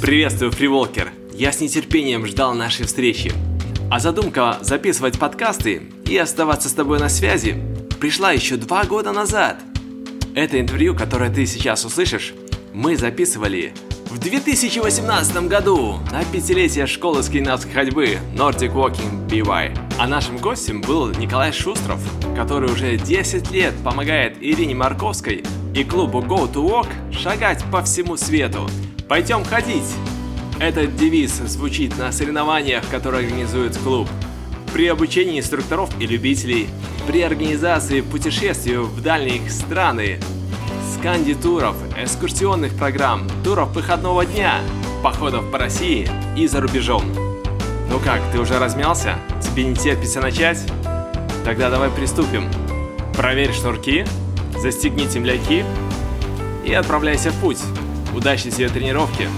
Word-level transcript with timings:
Приветствую, 0.00 0.50
Фриволкер! 0.50 1.12
Я 1.34 1.52
с 1.52 1.60
нетерпением 1.60 2.24
ждал 2.24 2.54
нашей 2.54 2.86
встречи. 2.86 3.32
А 3.90 4.00
задумка 4.00 4.56
записывать 4.62 5.18
подкасты 5.18 5.82
и 6.06 6.16
оставаться 6.16 6.70
с 6.70 6.72
тобой 6.72 6.98
на 6.98 7.10
связи 7.10 7.62
пришла 8.00 8.32
еще 8.32 8.56
два 8.56 8.84
года 8.84 9.12
назад. 9.12 9.60
Это 10.34 10.58
интервью, 10.58 10.96
которое 10.96 11.30
ты 11.30 11.44
сейчас 11.44 11.84
услышишь, 11.84 12.32
мы 12.72 12.96
записывали 12.96 13.74
в 14.06 14.18
2018 14.18 15.48
году 15.48 15.98
на 16.10 16.24
пятилетие 16.24 16.86
школы 16.86 17.22
скандинавской 17.22 17.72
ходьбы 17.72 18.18
Nordic 18.34 18.72
Walking 18.72 19.28
BY. 19.28 19.78
А 19.98 20.08
нашим 20.08 20.38
гостем 20.38 20.80
был 20.80 21.10
Николай 21.10 21.52
Шустров, 21.52 22.00
который 22.34 22.72
уже 22.72 22.96
10 22.96 23.50
лет 23.50 23.74
помогает 23.84 24.38
Ирине 24.40 24.74
Марковской 24.74 25.44
и 25.74 25.84
клубу 25.84 26.20
Go 26.20 26.50
to 26.50 26.66
Walk 26.66 26.88
шагать 27.12 27.62
по 27.70 27.82
всему 27.82 28.16
свету. 28.16 28.66
Пойдем 29.10 29.44
ходить! 29.44 29.96
Этот 30.60 30.94
девиз 30.94 31.32
звучит 31.38 31.98
на 31.98 32.12
соревнованиях, 32.12 32.88
которые 32.90 33.26
организует 33.26 33.76
клуб. 33.76 34.08
При 34.72 34.86
обучении 34.86 35.40
инструкторов 35.40 35.90
и 36.00 36.06
любителей, 36.06 36.68
при 37.08 37.22
организации 37.22 38.02
путешествий 38.02 38.76
в 38.76 39.02
дальние 39.02 39.50
страны, 39.50 40.20
сканди-туров, 40.94 41.74
экскурсионных 41.98 42.76
программ, 42.76 43.26
туров 43.42 43.74
выходного 43.74 44.24
дня, 44.24 44.60
походов 45.02 45.50
по 45.50 45.58
России 45.58 46.08
и 46.36 46.46
за 46.46 46.60
рубежом. 46.60 47.02
Ну 47.90 47.98
как, 47.98 48.22
ты 48.30 48.38
уже 48.38 48.60
размялся? 48.60 49.18
Тебе 49.42 49.64
не 49.64 49.74
терпится 49.74 50.20
начать? 50.20 50.64
Тогда 51.44 51.68
давай 51.68 51.90
приступим. 51.90 52.48
Проверь 53.16 53.52
шнурки, 53.52 54.04
застегни 54.62 55.08
темляки 55.08 55.64
и 56.64 56.72
отправляйся 56.72 57.32
в 57.32 57.40
путь. 57.40 57.58
Удачной 58.14 58.50
тебе 58.50 58.68
тренировки! 58.68 59.28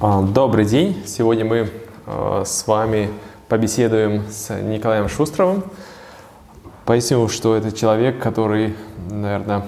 А, 0.00 0.22
добрый 0.22 0.64
день! 0.64 1.00
Сегодня 1.06 1.44
мы 1.44 1.70
э, 2.06 2.42
с 2.44 2.66
вами 2.66 3.10
побеседуем 3.48 4.24
с 4.28 4.52
Николаем 4.60 5.08
Шустровым. 5.08 5.62
Поясню, 6.84 7.28
что 7.28 7.54
это 7.54 7.70
человек, 7.70 8.20
который, 8.20 8.74
наверное, 9.08 9.66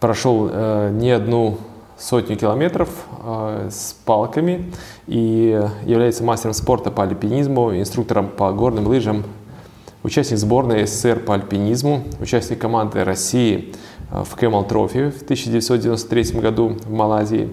прошел 0.00 0.48
э, 0.50 0.90
не 0.94 1.10
одну 1.10 1.58
сотню 1.98 2.36
километров 2.36 2.88
э, 3.22 3.68
с 3.70 3.94
палками 4.06 4.72
и 5.06 5.60
является 5.84 6.24
мастером 6.24 6.54
спорта 6.54 6.90
по 6.90 7.02
альпинизму, 7.02 7.74
инструктором 7.76 8.28
по 8.28 8.52
горным 8.52 8.86
лыжам, 8.86 9.24
участник 10.02 10.38
сборной 10.38 10.86
СССР 10.86 11.20
по 11.20 11.34
альпинизму, 11.34 12.04
участник 12.20 12.58
команды 12.58 13.04
России 13.04 13.74
в 14.12 14.36
Camel 14.36 14.68
Trophy 14.68 15.10
в 15.10 15.22
1993 15.22 16.40
году 16.40 16.76
в 16.84 16.90
Малайзии. 16.90 17.50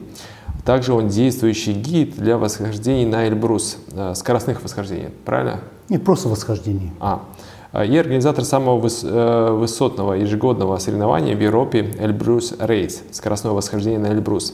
Также 0.65 0.93
он 0.93 1.07
действующий 1.07 1.73
гид 1.73 2.15
для 2.15 2.37
восхождений 2.37 3.05
на 3.05 3.27
Эльбрус, 3.27 3.77
э, 3.91 4.13
скоростных 4.15 4.61
восхождений, 4.61 5.09
правильно? 5.25 5.61
Нет, 5.87 6.03
просто 6.03 6.29
восхождений. 6.29 6.91
А, 6.99 7.23
а, 7.71 7.85
и 7.85 7.97
организатор 7.97 8.43
самого 8.43 8.87
э, 8.87 9.51
высотного 9.51 10.13
ежегодного 10.13 10.77
соревнования 10.77 11.35
в 11.35 11.41
Европе 11.41 11.91
Эльбрус 11.97 12.53
Рейс, 12.59 13.03
скоростное 13.11 13.53
восхождение 13.53 13.99
на 13.99 14.07
Эльбрус, 14.07 14.53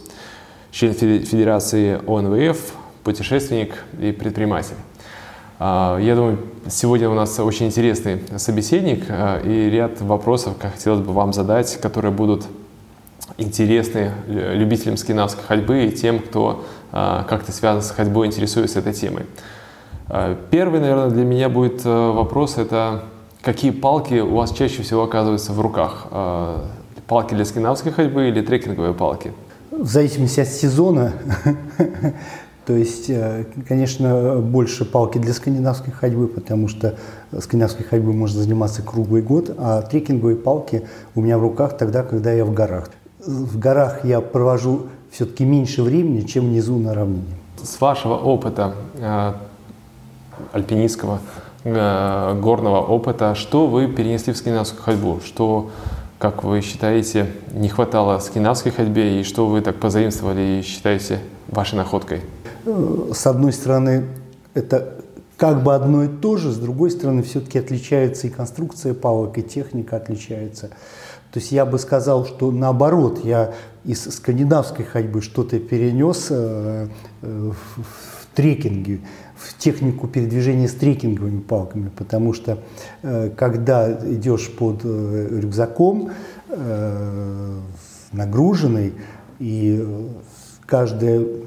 член 0.71 0.93
Федерации 0.93 1.99
ОНВФ, 2.07 2.73
путешественник 3.03 3.83
и 3.99 4.11
предприниматель. 4.11 4.75
А, 5.59 5.97
я 5.99 6.15
думаю, 6.15 6.39
сегодня 6.67 7.09
у 7.09 7.13
нас 7.13 7.39
очень 7.39 7.67
интересный 7.67 8.21
собеседник 8.37 9.05
а, 9.09 9.39
и 9.39 9.69
ряд 9.69 10.01
вопросов, 10.01 10.55
хотелось 10.59 11.01
бы 11.01 11.13
вам 11.13 11.33
задать, 11.33 11.79
которые 11.81 12.11
будут 12.11 12.45
интересны 13.37 14.11
любителям 14.27 14.97
скандинавской 14.97 15.43
ходьбы 15.43 15.85
и 15.85 15.91
тем, 15.91 16.19
кто 16.19 16.63
как-то 16.91 17.51
связан 17.51 17.81
с 17.81 17.89
ходьбой, 17.91 18.27
интересуется 18.27 18.79
этой 18.79 18.93
темой. 18.93 19.23
А, 20.07 20.37
первый, 20.51 20.79
наверное, 20.79 21.09
для 21.09 21.25
меня 21.25 21.49
будет 21.49 21.85
э, 21.85 21.89
вопрос, 21.89 22.57
это 22.57 23.03
какие 23.41 23.71
палки 23.71 24.19
у 24.19 24.35
вас 24.35 24.51
чаще 24.51 24.83
всего 24.83 25.03
оказываются 25.03 25.51
в 25.51 25.59
руках? 25.59 26.07
Палки 27.07 27.33
для 27.33 27.45
скандинавской 27.45 27.91
ходьбы 27.91 28.29
или 28.29 28.41
трекинговые 28.41 28.93
палки? 28.93 29.33
В 29.71 29.85
зависимости 29.85 30.39
от 30.39 30.47
сезона. 30.47 31.13
То 32.65 32.73
есть, 32.73 33.09
э, 33.09 33.45
конечно, 33.67 34.37
больше 34.37 34.85
палки 34.85 35.19
для 35.19 35.33
скандинавской 35.33 35.93
ходьбы, 35.93 36.27
потому 36.27 36.67
что 36.67 36.95
скандинавской 37.39 37.85
ходьбой 37.85 38.13
можно 38.13 38.41
заниматься 38.41 38.81
круглый 38.81 39.21
год, 39.21 39.53
а 39.57 39.83
трекинговые 39.83 40.35
палки 40.35 40.83
у 41.13 41.21
меня 41.21 41.37
в 41.37 41.41
руках 41.41 41.77
тогда, 41.77 42.01
когда 42.01 42.31
я 42.31 42.43
в 42.43 42.53
горах. 42.53 42.89
В 43.25 43.59
горах 43.59 44.03
я 44.03 44.19
провожу 44.19 44.87
все-таки 45.11 45.45
меньше 45.45 45.83
времени, 45.83 46.21
чем 46.21 46.47
внизу 46.47 46.77
на 46.77 46.93
равнине. 46.93 47.23
С 47.61 47.79
вашего 47.79 48.15
опыта 48.15 48.73
э, 48.99 49.33
альпинистского 50.51 51.19
э, 51.63 52.39
горного 52.41 52.81
опыта. 52.81 53.35
Что 53.35 53.67
вы 53.67 53.87
перенесли 53.87 54.33
в 54.33 54.37
скандинавскую 54.37 54.81
ходьбу? 54.81 55.19
Что, 55.23 55.69
как 56.17 56.43
вы 56.43 56.61
считаете, 56.61 57.27
не 57.53 57.69
хватало 57.69 58.17
скандинавской 58.19 58.71
ходьбе 58.71 59.19
и 59.19 59.23
что 59.23 59.47
вы 59.47 59.61
так 59.61 59.75
позаимствовали 59.75 60.59
и 60.59 60.61
считаете 60.63 61.19
вашей 61.47 61.75
находкой? 61.75 62.21
С 62.65 63.27
одной 63.27 63.53
стороны, 63.53 64.05
это 64.53 64.95
как 65.37 65.63
бы 65.63 65.75
одно 65.75 66.05
и 66.05 66.07
то 66.07 66.37
же, 66.37 66.51
с 66.51 66.57
другой 66.57 66.89
стороны, 66.89 67.21
все-таки 67.21 67.59
отличается 67.59 68.27
и 68.27 68.29
конструкция 68.29 68.93
палок, 68.93 69.37
и 69.37 69.43
техника 69.43 69.97
отличается. 69.97 70.69
То 71.31 71.39
есть 71.39 71.51
я 71.51 71.65
бы 71.65 71.77
сказал, 71.77 72.25
что 72.25 72.49
наоборот, 72.49 73.23
я 73.23 73.53
из 73.83 74.03
скандинавской 74.03 74.85
ходьбы 74.85 75.21
что-то 75.21 75.59
перенес 75.59 76.27
э, 76.29 76.87
э, 77.21 77.51
в 77.51 78.35
трекинге 78.35 79.01
в 79.35 79.57
технику 79.57 80.07
передвижения 80.07 80.67
с 80.67 80.73
трекинговыми 80.73 81.41
палками, 81.41 81.91
потому 81.95 82.33
что 82.33 82.59
э, 83.03 83.29
когда 83.35 83.91
идешь 83.91 84.49
под 84.49 84.83
рюкзаком, 84.83 86.11
нагруженный, 88.11 88.93
и 89.39 89.85
каждый 90.65 91.44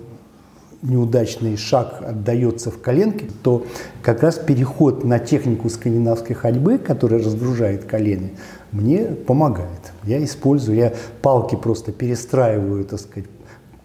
неудачный 0.82 1.56
шаг 1.56 2.02
отдается 2.06 2.70
в 2.70 2.80
коленке, 2.80 3.26
то 3.42 3.64
как 4.02 4.22
раз 4.22 4.38
переход 4.38 5.04
на 5.04 5.18
технику 5.18 5.68
скандинавской 5.68 6.36
ходьбы, 6.36 6.78
которая 6.78 7.22
разгружает 7.22 7.84
колени, 7.84 8.32
мне 8.72 9.04
помогает. 9.04 9.92
Я 10.04 10.22
использую, 10.22 10.78
я 10.78 10.92
палки 11.22 11.56
просто 11.56 11.92
перестраиваю, 11.92 12.84
так 12.84 13.00
сказать, 13.00 13.28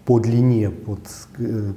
по 0.04 0.20
длине 0.20 0.70
под 0.70 1.00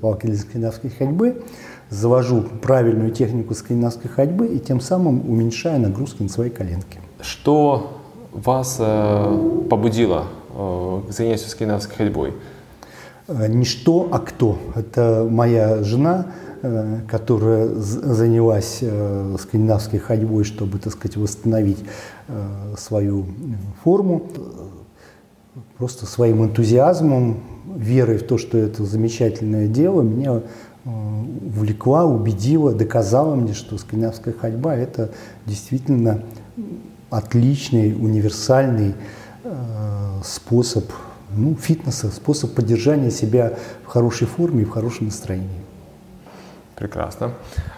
палки 0.02 0.26
для 0.26 0.38
скандинавской 0.38 0.90
ходьбы, 0.90 1.44
завожу 1.90 2.44
правильную 2.62 3.12
технику 3.12 3.54
скандинавской 3.54 4.10
ходьбы 4.10 4.48
и 4.48 4.60
тем 4.60 4.82
самым 4.82 5.30
уменьшаю 5.30 5.80
нагрузки 5.80 6.24
на 6.24 6.30
свои 6.30 6.50
коленки. 6.50 7.00
Что 7.22 8.02
вас 8.34 8.78
э, 8.80 9.66
побудило 9.70 10.26
э, 10.54 11.02
к 11.10 11.12
занятию 11.14 11.50
скандинавской 11.50 11.96
ходьбой? 11.96 12.34
Э, 13.28 13.48
не 13.48 13.66
что, 13.66 14.08
а 14.12 14.20
кто. 14.20 14.58
Это 14.76 15.28
моя 15.30 15.84
жена, 15.84 16.28
э, 16.62 17.00
которая 17.08 17.68
занялась 17.68 18.80
э, 18.82 19.36
скандинавской 19.40 20.00
ходьбой, 20.00 20.44
чтобы, 20.44 20.80
так 20.80 20.94
сказать, 20.94 21.18
восстановить 21.18 21.84
свою 22.78 23.26
форму. 23.84 24.28
Просто 25.78 26.06
своим 26.06 26.44
энтузиазмом, 26.44 27.40
верой 27.76 28.18
в 28.18 28.24
то, 28.28 28.38
что 28.38 28.58
это 28.58 28.84
замечательное 28.86 29.68
дело, 29.68 30.02
меня 30.02 30.42
увлекла, 30.84 32.06
убедила, 32.06 32.74
доказала 32.74 33.36
мне, 33.36 33.54
что 33.54 33.78
скандинавская 33.78 34.34
ходьба– 34.34 34.76
это 34.76 35.12
действительно 35.46 36.24
отличный, 37.10 37.94
универсальный 37.94 38.96
способ 40.24 40.86
ну, 41.30 41.56
фитнеса, 41.56 42.10
способ 42.10 42.54
поддержания 42.54 43.12
себя 43.12 43.54
в 43.86 43.88
хорошей 43.88 44.28
форме 44.28 44.62
и 44.62 44.66
в 44.66 44.70
хорошем 44.70 45.08
настроении. 45.08 45.50
Прекрасно. 46.76 47.34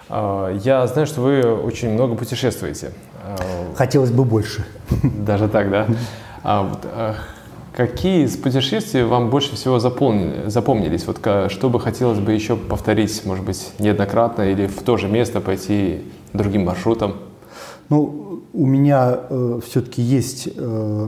А, 0.09 0.53
я 0.63 0.85
знаю, 0.87 1.07
что 1.07 1.21
вы 1.21 1.41
очень 1.41 1.91
много 1.91 2.15
путешествуете. 2.15 2.91
А, 3.23 3.37
Хотелось 3.75 4.11
бы 4.11 4.25
больше. 4.25 4.65
Даже 5.03 5.47
так, 5.47 5.69
да? 5.69 5.87
А 6.43 6.63
вот, 6.63 6.79
а, 6.85 7.15
Какие 7.79 8.25
из 8.25 8.35
путешествий 8.35 9.03
вам 9.03 9.29
больше 9.29 9.55
всего 9.55 9.79
запомнили, 9.79 10.49
запомнились? 10.49 11.07
Вот 11.07 11.19
что 11.49 11.69
бы 11.69 11.79
хотелось 11.79 12.19
бы 12.19 12.33
еще 12.33 12.57
повторить, 12.57 13.25
может 13.25 13.45
быть, 13.45 13.71
неоднократно 13.79 14.41
или 14.51 14.67
в 14.67 14.81
то 14.81 14.97
же 14.97 15.07
место 15.07 15.39
пойти 15.39 16.01
другим 16.33 16.65
маршрутом? 16.65 17.15
Ну, 17.87 18.43
у 18.51 18.65
меня 18.65 19.19
э, 19.29 19.59
все-таки 19.65 20.01
есть 20.01 20.49
э, 20.53 21.07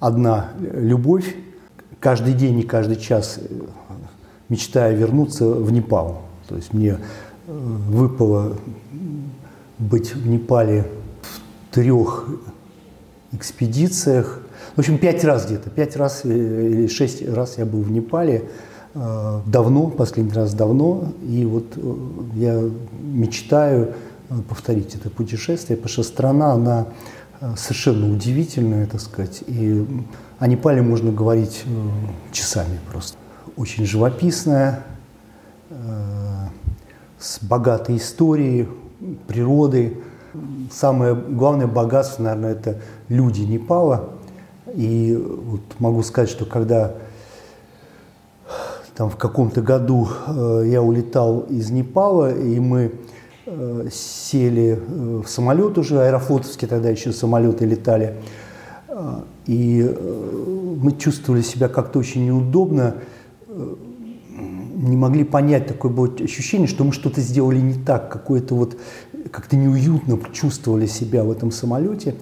одна 0.00 0.52
любовь. 0.58 1.34
Каждый 2.02 2.34
день 2.34 2.58
и 2.58 2.62
каждый 2.64 2.96
час 2.96 3.38
э, 3.38 3.44
мечтаю 4.48 4.96
вернуться 4.96 5.48
в 5.48 5.70
Непал. 5.70 6.22
То 6.48 6.56
есть 6.56 6.74
мне 6.74 6.96
э, 6.96 6.96
выпало 7.46 8.56
быть 9.78 10.12
в 10.12 10.26
Непале 10.26 10.90
в 11.22 11.74
трех 11.74 12.28
экспедициях– 13.30 14.40
в 14.74 14.78
общем, 14.78 14.96
пять 14.96 15.22
раз 15.22 15.46
где-то, 15.46 15.70
пять 15.70 15.96
раз 15.96 16.22
э, 16.24 16.28
или 16.28 16.86
шесть 16.88 17.28
раз 17.28 17.58
я 17.58 17.66
был 17.66 17.82
в 17.82 17.90
Непале. 17.90 18.48
давно, 18.94 19.86
последний 19.88 20.32
раз 20.32 20.54
давно, 20.54 21.12
и 21.22 21.44
вот 21.44 21.78
я 22.34 22.60
мечтаю 23.00 23.94
повторить 24.48 24.94
это 24.94 25.08
путешествие, 25.08 25.76
потому 25.76 25.92
что 25.92 26.02
страна, 26.02 26.52
она 26.52 26.86
совершенно 27.56 28.12
удивительная, 28.12 28.86
так 28.86 29.00
сказать, 29.00 29.42
и 29.46 29.86
о 30.42 30.48
Непале 30.48 30.82
можно 30.82 31.12
говорить 31.12 31.62
часами 32.32 32.80
просто. 32.90 33.16
Очень 33.56 33.86
живописная, 33.86 34.82
с 37.16 37.38
богатой 37.40 37.98
историей, 37.98 38.68
природой. 39.28 39.98
Самое 40.72 41.14
главное 41.14 41.68
богатство, 41.68 42.24
наверное, 42.24 42.54
это 42.54 42.80
люди 43.08 43.42
Непала. 43.42 44.08
И 44.74 45.16
вот 45.16 45.60
могу 45.78 46.02
сказать, 46.02 46.28
что 46.28 46.44
когда 46.44 46.92
там 48.96 49.10
в 49.10 49.16
каком-то 49.16 49.62
году 49.62 50.08
э, 50.26 50.64
я 50.66 50.82
улетал 50.82 51.40
из 51.50 51.70
Непала, 51.70 52.34
и 52.34 52.58
мы 52.58 52.92
э, 53.46 53.88
сели 53.92 54.76
э, 54.76 55.22
в 55.24 55.28
самолет 55.28 55.78
уже, 55.78 56.00
аэрофлотовские 56.02 56.68
тогда 56.68 56.90
еще 56.90 57.12
самолеты 57.12 57.64
летали, 57.64 58.06
э, 58.06 58.41
и 59.46 59.82
э, 59.86 60.76
мы 60.80 60.92
чувствовали 60.92 61.42
себя 61.42 61.68
как-то 61.68 61.98
очень 61.98 62.26
неудобно, 62.26 62.96
э, 63.48 63.74
не 64.28 64.96
могли 64.96 65.24
понять, 65.24 65.66
такое 65.66 65.92
было 65.92 66.12
ощущение, 66.20 66.66
что 66.66 66.84
мы 66.84 66.92
что-то 66.92 67.20
сделали 67.20 67.60
не 67.60 67.74
так, 67.74 68.10
какое-то 68.10 68.54
вот 68.54 68.76
как-то 69.30 69.56
неуютно 69.56 70.18
чувствовали 70.32 70.86
себя 70.86 71.24
в 71.24 71.30
этом 71.30 71.50
самолете. 71.50 72.16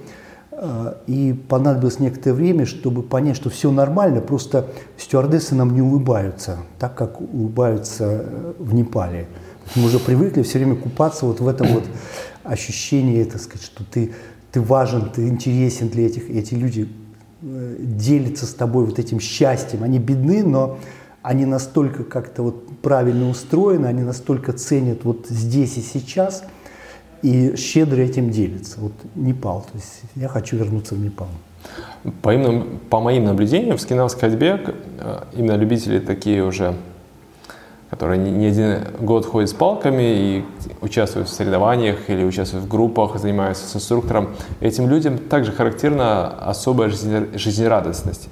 А, 0.52 0.98
и 1.06 1.32
понадобилось 1.48 2.00
некоторое 2.00 2.34
время, 2.34 2.66
чтобы 2.66 3.02
понять, 3.02 3.36
что 3.36 3.48
все 3.48 3.70
нормально, 3.70 4.20
просто 4.20 4.66
стюардессы 4.98 5.54
нам 5.54 5.74
не 5.74 5.80
улыбаются, 5.80 6.58
так 6.78 6.94
как 6.94 7.20
улыбаются 7.20 8.04
э, 8.24 8.52
в 8.58 8.74
Непале. 8.74 9.26
Мы 9.74 9.86
уже 9.86 9.98
привыкли 9.98 10.42
все 10.42 10.58
время 10.58 10.76
купаться 10.76 11.24
вот 11.24 11.40
в 11.40 11.48
этом 11.48 11.68
вот 11.68 11.84
ощущении, 12.44 13.24
так 13.24 13.40
сказать, 13.40 13.64
что 13.64 13.84
ты, 13.90 14.12
ты 14.52 14.60
важен, 14.60 15.10
ты 15.10 15.28
интересен 15.28 15.88
для 15.88 16.06
этих, 16.06 16.30
эти 16.30 16.54
люди 16.54 16.88
э, 17.42 17.76
делятся 17.78 18.46
с 18.46 18.54
тобой 18.54 18.84
вот 18.84 18.98
этим 18.98 19.20
счастьем. 19.20 19.82
Они 19.82 19.98
бедны, 19.98 20.44
но 20.44 20.78
они 21.22 21.44
настолько 21.44 22.04
как-то 22.04 22.42
вот 22.42 22.68
правильно 22.80 23.28
устроены, 23.28 23.86
они 23.86 24.02
настолько 24.02 24.52
ценят 24.52 25.04
вот 25.04 25.26
здесь 25.28 25.76
и 25.76 25.82
сейчас, 25.82 26.44
и 27.22 27.54
щедро 27.56 28.00
этим 28.00 28.30
делятся. 28.30 28.80
Вот 28.80 28.92
Непал, 29.14 29.62
то 29.70 29.76
есть 29.76 30.02
я 30.16 30.28
хочу 30.28 30.56
вернуться 30.56 30.94
в 30.94 30.98
Непал. 30.98 31.28
По, 32.22 32.32
именно, 32.32 32.64
по 32.88 33.00
моим 33.00 33.24
наблюдениям, 33.24 33.76
в 33.76 33.80
скандинавской 33.80 34.30
ходьбе 34.30 34.60
э, 34.98 35.24
именно 35.34 35.56
любители 35.56 35.98
такие 36.00 36.42
уже, 36.42 36.74
которые 38.00 38.18
не, 38.18 38.46
один 38.46 38.78
год 38.98 39.26
ходят 39.26 39.50
с 39.50 39.52
палками 39.52 40.02
и 40.02 40.44
участвуют 40.80 41.28
в 41.28 41.32
соревнованиях 41.32 42.08
или 42.08 42.24
участвуют 42.24 42.64
в 42.64 42.68
группах, 42.68 43.18
занимаются 43.18 43.66
с 43.66 43.76
инструктором, 43.76 44.30
этим 44.60 44.88
людям 44.88 45.18
также 45.18 45.52
характерна 45.52 46.28
особая 46.28 46.88
жизнерадостность. 46.88 48.30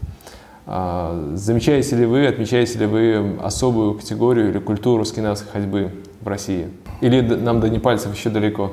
А, 0.65 1.35
замечаете 1.35 1.97
ли 1.97 2.07
вы, 2.07 2.27
отмечаете 2.27 2.79
ли 2.79 2.87
вы 2.87 3.37
особую 3.43 3.93
категорию 3.93 4.49
или 4.49 4.59
культуру 4.59 5.05
скандинавской 5.05 5.53
ходьбы 5.53 5.93
в 6.23 6.29
России? 6.29 6.69
Или 7.03 7.21
нам 7.21 7.61
до 7.61 7.69
непальцев 7.69 8.17
еще 8.17 8.31
далеко? 8.31 8.73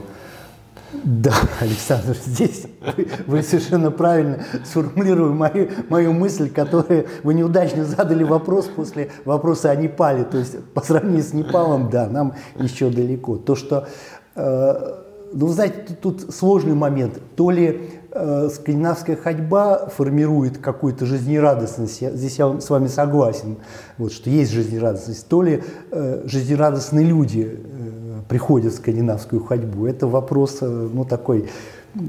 Да, 0.93 1.33
Александр, 1.59 2.15
здесь 2.25 2.67
вы, 2.95 3.07
вы 3.27 3.43
совершенно 3.43 3.91
правильно 3.91 4.43
сформулировали 4.63 5.33
мою, 5.33 5.69
мою 5.89 6.13
мысль, 6.13 6.49
которую 6.49 7.07
вы 7.23 7.33
неудачно 7.33 7.85
задали 7.85 8.23
вопрос 8.23 8.67
после 8.67 9.09
вопроса 9.25 9.71
о 9.71 9.75
Непале. 9.75 10.23
То 10.23 10.37
есть 10.37 10.63
по 10.73 10.81
сравнению 10.81 11.23
с 11.23 11.33
Непалом, 11.33 11.89
да, 11.89 12.07
нам 12.07 12.35
еще 12.57 12.89
далеко. 12.89 13.37
То, 13.37 13.55
что, 13.55 13.87
э, 14.35 14.93
ну, 15.33 15.47
знаете, 15.47 15.81
тут, 15.87 16.21
тут 16.21 16.35
сложный 16.35 16.75
момент. 16.75 17.19
То 17.35 17.51
ли 17.51 17.99
Э, 18.17 18.47
скандинавская 18.49 19.17
ходьба 19.17 19.89
формирует 19.89 20.59
какую-то 20.59 21.05
жизнерадостность. 21.05 22.01
Я, 22.01 22.11
здесь 22.11 22.39
я 22.39 22.61
с 22.61 22.69
вами 22.69 22.87
согласен, 22.87 23.57
вот, 23.97 24.13
что 24.13 24.29
есть 24.29 24.53
жизнерадостность. 24.53 25.27
То 25.27 25.41
ли 25.41 25.61
э, 25.91 26.21
жизнерадостные 26.23 27.05
люди 27.05 27.59
э, 27.61 27.84
приходят 28.27 28.73
в 28.73 28.77
скандинавскую 28.77 29.43
ходьбу. 29.43 29.85
Это 29.85 30.07
вопрос 30.07 30.57
э, 30.61 30.89
ну, 30.93 31.05
такой 31.05 31.49
э, 31.95 31.99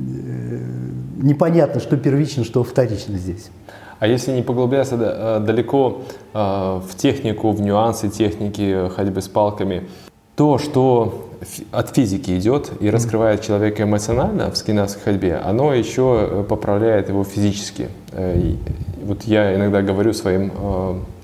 непонятно, 1.17 1.81
что 1.81 1.97
первично, 1.97 2.45
что 2.45 2.65
вторично 2.65 3.17
здесь. 3.19 3.51
А 3.99 4.07
если 4.07 4.33
не 4.33 4.43
поглубляться 4.43 4.97
э, 4.99 5.41
далеко 5.41 6.03
э, 6.33 6.39
в 6.39 6.97
технику, 6.97 7.51
в 7.53 7.61
нюансы 7.61 8.09
техники 8.09 8.91
ходьбы 8.95 9.21
с 9.23 9.29
палками, 9.29 9.89
то, 10.37 10.59
что 10.59 11.31
от 11.71 11.95
физики 11.95 12.39
идет 12.39 12.73
и 12.81 12.91
раскрывает 12.91 13.41
человека 13.41 13.85
эмоционально 13.85 14.51
в 14.51 14.57
скандинавской 14.57 15.03
ходьбе, 15.03 15.37
оно 15.37 15.73
еще 15.73 16.45
поправляет 16.47 17.09
его 17.09 17.25
физически. 17.25 17.89
И 18.15 18.59
вот 19.03 19.23
я 19.25 19.55
иногда 19.55 19.81
говорю 19.81 20.13
своим 20.13 20.53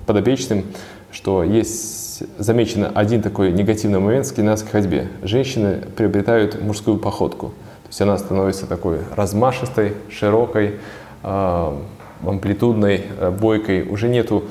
подопечным, 0.06 0.64
что 1.10 1.44
есть 1.44 2.01
замечен 2.38 2.88
один 2.94 3.22
такой 3.22 3.52
негативный 3.52 3.98
момент 3.98 4.26
в 4.26 4.28
скандинавской 4.28 4.70
ходьбе. 4.70 5.08
Женщины 5.22 5.78
приобретают 5.96 6.60
мужскую 6.62 6.98
походку. 6.98 7.48
То 7.48 7.88
есть 7.88 8.00
она 8.00 8.18
становится 8.18 8.66
такой 8.66 8.98
размашистой, 9.14 9.94
широкой, 10.10 10.80
амплитудной, 11.22 13.04
бойкой. 13.40 13.82
Уже 13.88 14.08
нету 14.08 14.44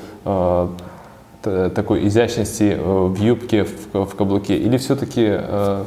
такой 1.41 2.07
изящности 2.07 2.75
э, 2.77 2.77
в 2.77 3.15
юбке, 3.19 3.65
в, 3.93 4.15
каблуке? 4.15 4.57
Или 4.57 4.77
все-таки 4.77 5.25
э, 5.27 5.85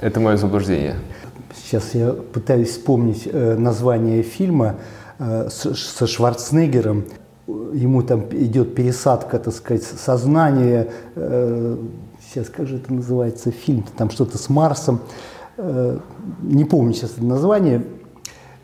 это 0.00 0.20
мое 0.20 0.36
заблуждение? 0.36 0.96
Сейчас 1.54 1.94
я 1.94 2.12
пытаюсь 2.12 2.70
вспомнить 2.70 3.26
э, 3.32 3.56
название 3.56 4.22
фильма 4.22 4.76
э, 5.18 5.48
со 5.50 6.06
Шварценеггером. 6.06 7.04
Ему 7.46 8.02
там 8.02 8.24
идет 8.32 8.74
пересадка, 8.74 9.38
так 9.38 9.54
сказать, 9.54 9.84
сознания. 9.84 10.88
Э, 11.14 11.76
сейчас, 12.20 12.48
как 12.48 12.66
же 12.66 12.76
это 12.76 12.92
называется, 12.92 13.50
фильм, 13.50 13.84
там 13.96 14.10
что-то 14.10 14.36
с 14.36 14.48
Марсом. 14.48 15.00
Э, 15.56 15.98
не 16.42 16.64
помню 16.64 16.92
сейчас 16.92 17.12
это 17.12 17.24
название. 17.24 17.84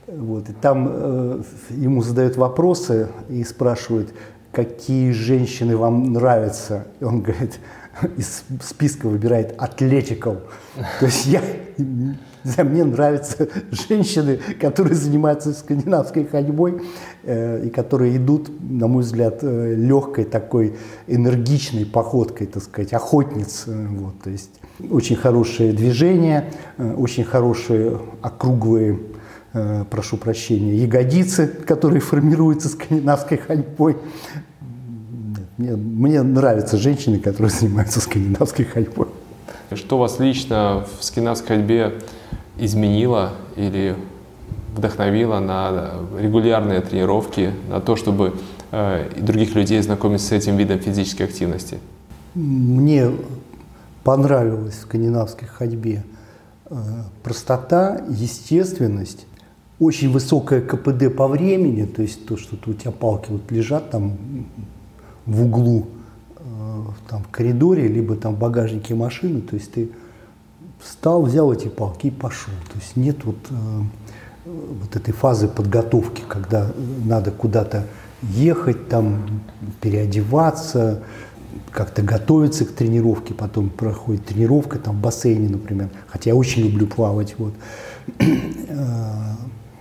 Вот, 0.08 0.48
и 0.48 0.52
там 0.52 0.88
э, 0.90 1.42
ему 1.70 2.02
задают 2.02 2.36
вопросы 2.36 3.08
и 3.28 3.44
спрашивают, 3.44 4.12
какие 4.50 5.12
женщины 5.12 5.76
вам 5.76 6.12
нравятся. 6.12 6.86
И 7.00 7.04
он 7.04 7.22
говорит, 7.22 7.60
из 8.16 8.44
списка 8.62 9.08
выбирает 9.08 9.54
атлетиков. 9.58 10.38
То 11.00 11.06
есть 11.06 11.26
я, 11.26 11.42
мне 12.64 12.84
нравятся 12.84 13.48
женщины, 13.88 14.40
которые 14.60 14.94
занимаются 14.94 15.52
скандинавской 15.52 16.24
ходьбой 16.24 16.82
э, 17.22 17.66
и 17.66 17.70
которые 17.70 18.16
идут, 18.16 18.50
на 18.60 18.88
мой 18.88 19.02
взгляд, 19.02 19.38
э, 19.42 19.74
легкой 19.74 20.24
такой 20.24 20.76
энергичной 21.06 21.86
походкой, 21.86 22.46
так 22.46 22.62
сказать, 22.62 22.92
охотниц. 22.92 23.64
Э, 23.66 23.86
вот, 23.88 24.20
то 24.22 24.30
есть 24.30 24.50
очень 24.90 25.16
хорошее 25.16 25.72
движение, 25.72 26.50
э, 26.78 26.94
очень 26.94 27.24
хорошие 27.24 28.00
округлые 28.22 28.98
Э, 29.54 29.84
прошу 29.90 30.16
прощения, 30.16 30.76
ягодицы, 30.76 31.46
которые 31.46 32.00
формируются 32.00 32.70
скандинавской 32.70 33.36
ходьбой. 33.36 33.98
Мне, 35.58 35.76
мне 35.76 36.22
нравятся 36.22 36.76
женщины, 36.76 37.18
которые 37.18 37.50
занимаются 37.60 38.00
скандинавской 38.00 38.64
ходьбой. 38.64 39.08
Что 39.74 39.98
вас 39.98 40.18
лично 40.18 40.86
в 40.98 41.04
скандинавской 41.04 41.56
ходьбе 41.56 41.94
изменило 42.58 43.32
или 43.56 43.96
вдохновило 44.76 45.38
на 45.38 45.92
регулярные 46.18 46.80
тренировки, 46.80 47.52
на 47.68 47.80
то, 47.80 47.96
чтобы 47.96 48.34
э, 48.70 49.10
других 49.18 49.54
людей 49.54 49.80
знакомить 49.82 50.20
с 50.22 50.32
этим 50.32 50.56
видом 50.56 50.78
физической 50.78 51.22
активности? 51.24 51.78
Мне 52.34 53.10
понравилась 54.04 54.74
в 54.74 54.80
скандинавской 54.80 55.48
ходьбе 55.48 56.04
э, 56.70 56.74
простота, 57.22 58.02
естественность 58.08 59.26
очень 59.78 60.12
высокое 60.12 60.60
КПД 60.60 61.14
по 61.14 61.26
времени, 61.26 61.84
то 61.84 62.02
есть 62.02 62.24
то, 62.26 62.36
что 62.36 62.56
у 62.66 62.72
тебя 62.72 62.92
палки 62.92 63.30
вот 63.30 63.50
лежат 63.50 63.90
там 63.90 64.16
в 65.26 65.42
углу, 65.44 65.86
э, 66.38 66.42
там 67.08 67.22
в 67.24 67.28
коридоре, 67.28 67.88
либо 67.88 68.16
там 68.16 68.34
в 68.34 68.38
багажнике 68.38 68.94
машины, 68.94 69.40
то 69.40 69.56
есть 69.56 69.72
ты 69.72 69.90
встал, 70.80 71.22
взял 71.22 71.52
эти 71.52 71.68
палки 71.68 72.08
и 72.08 72.10
пошел. 72.10 72.54
То 72.72 72.78
есть 72.78 72.96
нет 72.96 73.24
вот, 73.24 73.38
э, 73.50 73.80
вот 74.44 74.96
этой 74.96 75.12
фазы 75.12 75.48
подготовки, 75.48 76.22
когда 76.26 76.70
надо 77.04 77.30
куда-то 77.30 77.86
ехать, 78.22 78.88
там 78.88 79.42
переодеваться, 79.80 81.02
как-то 81.70 82.02
готовиться 82.02 82.64
к 82.64 82.72
тренировке, 82.72 83.34
потом 83.34 83.70
проходит 83.70 84.26
тренировка 84.26 84.78
там 84.78 84.96
в 84.96 85.00
бассейне, 85.00 85.48
например, 85.48 85.90
хотя 86.08 86.30
я 86.30 86.36
очень 86.36 86.62
люблю 86.62 86.86
плавать, 86.86 87.34
вот. 87.38 87.54
Э, 88.74 89.34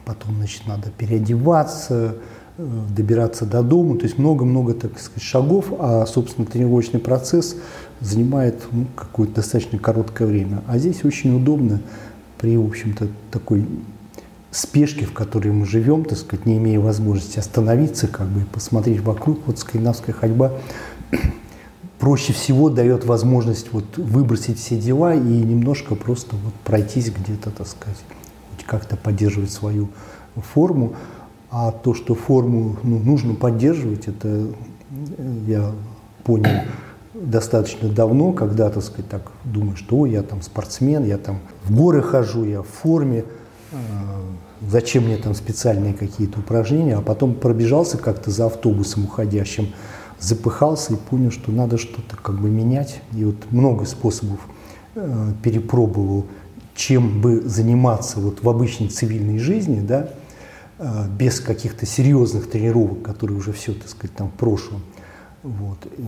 потом, 0.03 0.35
значит, 0.35 0.67
надо 0.67 0.89
переодеваться, 0.89 2.17
добираться 2.57 3.45
до 3.45 3.63
дома. 3.63 3.97
То 3.97 4.05
есть 4.05 4.17
много-много, 4.17 4.73
так 4.73 4.99
сказать, 4.99 5.23
шагов, 5.23 5.73
а, 5.77 6.05
собственно, 6.05 6.45
тренировочный 6.45 6.99
процесс 6.99 7.55
занимает 7.99 8.61
ну, 8.71 8.85
какое-то 8.95 9.35
достаточно 9.35 9.79
короткое 9.79 10.27
время. 10.27 10.63
А 10.67 10.77
здесь 10.77 11.03
очень 11.03 11.35
удобно 11.35 11.81
при, 12.37 12.57
в 12.57 12.65
общем-то, 12.65 13.07
такой 13.31 13.65
спешке, 14.51 15.05
в 15.05 15.13
которой 15.13 15.49
мы 15.49 15.65
живем, 15.65 16.03
так 16.03 16.17
сказать, 16.17 16.45
не 16.45 16.57
имея 16.57 16.79
возможности 16.79 17.39
остановиться, 17.39 18.07
как 18.07 18.27
бы 18.27 18.41
посмотреть 18.45 19.01
вокруг, 19.01 19.39
вот 19.45 19.59
скандинавская 19.59 20.13
ходьба 20.13 20.53
проще 21.99 22.33
всего 22.33 22.69
дает 22.69 23.05
возможность 23.05 23.71
вот 23.71 23.97
выбросить 23.97 24.59
все 24.59 24.77
дела 24.77 25.13
и 25.13 25.19
немножко 25.19 25.95
просто 25.95 26.35
вот 26.35 26.53
пройтись 26.65 27.11
где-то, 27.11 27.51
так 27.51 27.67
сказать, 27.67 27.99
как-то 28.65 28.97
поддерживать 28.97 29.51
свою 29.51 29.89
форму. 30.35 30.95
А 31.51 31.71
то, 31.71 31.93
что 31.93 32.15
форму 32.15 32.77
ну, 32.81 32.97
нужно 32.99 33.35
поддерживать, 33.35 34.07
это 34.07 34.27
э, 35.17 35.41
я 35.47 35.71
понял 36.23 36.61
достаточно 37.13 37.89
давно, 37.89 38.31
когда, 38.31 38.69
так 38.69 38.83
сказать, 38.83 39.09
так 39.09 39.31
думаю, 39.43 39.75
что 39.75 40.05
я 40.05 40.23
там 40.23 40.41
спортсмен, 40.41 41.05
я 41.05 41.17
там 41.17 41.39
в 41.63 41.75
горы 41.75 42.01
хожу, 42.01 42.45
я 42.45 42.61
в 42.61 42.67
форме, 42.67 43.25
э, 43.71 43.75
зачем 44.69 45.05
мне 45.05 45.17
там 45.17 45.33
специальные 45.35 45.93
какие-то 45.93 46.39
упражнения, 46.39 46.95
а 46.95 47.01
потом 47.01 47.35
пробежался 47.35 47.97
как-то 47.97 48.31
за 48.31 48.47
автобусом 48.47 49.05
уходящим, 49.05 49.73
запыхался 50.19 50.93
и 50.93 50.95
понял, 50.95 51.31
что 51.31 51.51
надо 51.51 51.77
что-то 51.77 52.15
как 52.15 52.39
бы 52.39 52.49
менять. 52.49 53.01
И 53.13 53.25
вот 53.25 53.35
много 53.51 53.85
способов 53.85 54.39
э, 54.95 55.33
перепробовал, 55.43 56.25
чем 56.75 57.21
бы 57.21 57.41
заниматься 57.41 58.19
вот 58.19 58.41
в 58.41 58.49
обычной 58.49 58.87
цивильной 58.87 59.39
жизни, 59.39 59.81
да, 59.81 60.09
без 61.17 61.39
каких-то 61.39 61.85
серьезных 61.85 62.49
тренировок, 62.49 63.01
которые 63.03 63.37
уже 63.37 63.53
все, 63.53 63.73
так 63.73 63.89
сказать, 63.89 64.15
там 64.15 64.29
в 64.29 64.33
прошлом. 64.33 64.81
Вот. 65.43 65.77
Э, 65.85 66.01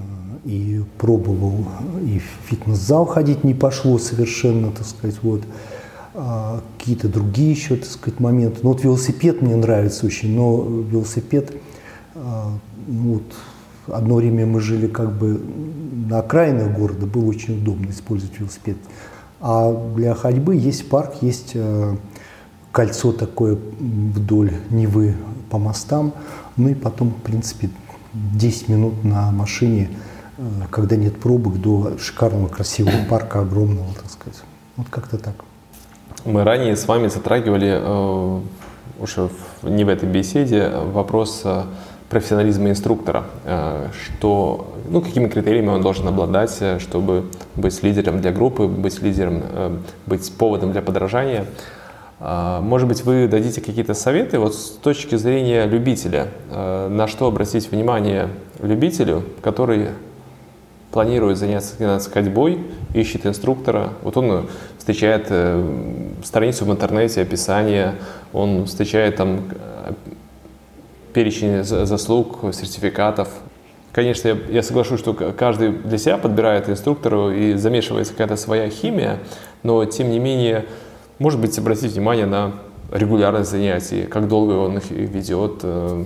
и 0.46 0.84
пробовал, 0.98 1.65
и 2.06 2.20
в 2.20 2.50
фитнес-зал 2.50 3.06
ходить 3.06 3.44
не 3.44 3.53
пошло 3.53 3.98
совершенно, 3.98 4.72
так 4.72 4.86
сказать, 4.86 5.18
вот. 5.22 5.42
А 6.15 6.62
какие-то 6.77 7.08
другие 7.08 7.51
еще, 7.51 7.75
так 7.75 7.89
сказать, 7.89 8.20
моменты. 8.20 8.60
Ну 8.62 8.70
вот 8.70 8.84
велосипед 8.84 9.42
мне 9.42 9.56
нравится 9.56 10.06
очень, 10.06 10.36
но 10.36 10.63
велосипед, 10.63 11.53
а, 12.13 12.51
ну, 12.88 13.13
вот, 13.13 13.96
одно 13.96 14.15
время 14.15 14.46
мы 14.46 14.60
жили 14.60 14.86
как 14.86 15.12
бы 15.12 15.42
на 16.08 16.20
окраинах 16.20 16.77
города, 16.77 17.08
было 17.08 17.25
очень 17.25 17.58
удобно 17.58 17.89
использовать 17.89 18.39
велосипед. 18.39 18.77
А 19.42 19.74
для 19.96 20.13
ходьбы 20.13 20.56
есть 20.56 20.88
парк, 20.88 21.15
есть 21.22 21.53
э, 21.56 21.96
кольцо 22.74 23.13
такое 23.13 23.58
вдоль 23.80 24.51
Невы 24.72 25.15
по 25.50 25.58
мостам. 25.58 26.12
Ну 26.58 26.70
и 26.70 26.74
потом, 26.74 27.12
в 27.12 27.22
принципе, 27.22 27.70
10 28.13 28.68
минут 28.68 29.03
на 29.03 29.32
машине, 29.32 29.89
э, 30.38 30.42
когда 30.70 30.96
нет 30.98 31.20
пробок, 31.20 31.62
до 31.62 31.98
шикарного 31.98 32.48
красивого 32.50 33.06
парка, 33.10 33.42
огромного, 33.42 33.88
так 33.94 34.12
сказать. 34.12 34.42
Вот 34.75 34.88
как-то 34.89 35.18
так. 35.18 35.36
Мы 36.25 36.44
ранее 36.44 36.75
с 36.75 36.88
вами 36.88 37.08
затрагивали, 37.08 37.80
э, 37.80 38.39
уже 39.00 39.30
не 39.62 39.84
в 39.84 39.89
этой 39.89 40.10
беседе, 40.10 40.70
вопрос 40.70 41.42
э, 41.46 41.63
профессионализма 42.10 42.70
инструктора, 42.70 43.25
э, 43.46 43.89
что, 44.06 44.74
ну, 44.89 45.01
какими 45.01 45.27
критериями 45.27 45.70
он 45.70 45.82
должен 45.82 46.08
обладать, 46.08 46.60
чтобы 46.80 47.25
быть 47.56 47.84
лидером 47.84 48.20
для 48.20 48.32
группы, 48.32 48.68
быть 48.68 49.00
лидером, 49.01 49.44
э, 49.44 49.77
быть 50.08 50.32
поводом 50.34 50.72
для 50.72 50.82
подражания. 50.82 51.46
Может 52.24 52.88
быть, 52.88 53.03
вы 53.03 53.27
дадите 53.27 53.60
какие-то 53.60 53.94
советы 53.94 54.39
вот 54.39 54.56
с 54.56 54.70
точки 54.70 55.18
зрения 55.18 55.65
любителя, 55.65 56.30
на 56.50 57.06
что 57.08 57.27
обратить 57.27 57.70
внимание 57.70 58.30
любителю, 58.62 59.24
который 59.42 59.89
планирует 60.94 61.38
заняться, 61.38 62.10
ходьбой, 62.10 62.60
ищет 62.94 63.25
инструктора. 63.25 63.89
Вот 64.03 64.15
он 64.15 64.48
встречает 64.77 65.25
страницу 66.24 66.63
в 66.63 66.72
интернете, 66.72 67.24
описание, 67.24 67.96
он 68.32 68.68
встречает 68.68 69.18
там 69.18 69.42
перечень 71.12 71.63
заслуг, 71.63 72.39
сертификатов. 72.53 73.27
Конечно, 73.92 74.30
я, 74.30 74.38
я 74.50 74.63
соглашусь, 74.63 75.00
что 75.00 75.13
каждый 75.13 75.72
для 75.72 75.98
себя 75.98 76.18
подбирает 76.18 76.70
инструктору 76.70 77.32
и 77.32 77.56
замешивается 77.56 78.13
какая-то 78.13 78.38
своя 78.38 78.70
химия, 78.70 79.20
но 79.62 79.84
тем 79.86 80.10
не 80.10 80.20
менее, 80.20 80.65
может 81.20 81.39
быть, 81.39 81.58
обратить 81.58 81.93
внимание 81.93 82.25
на 82.25 82.53
регулярность 82.91 83.50
занятий, 83.50 84.03
как 84.03 84.27
долго 84.27 84.53
он 84.53 84.77
их 84.77 84.91
ведет. 84.91 85.60
Э. 85.63 86.03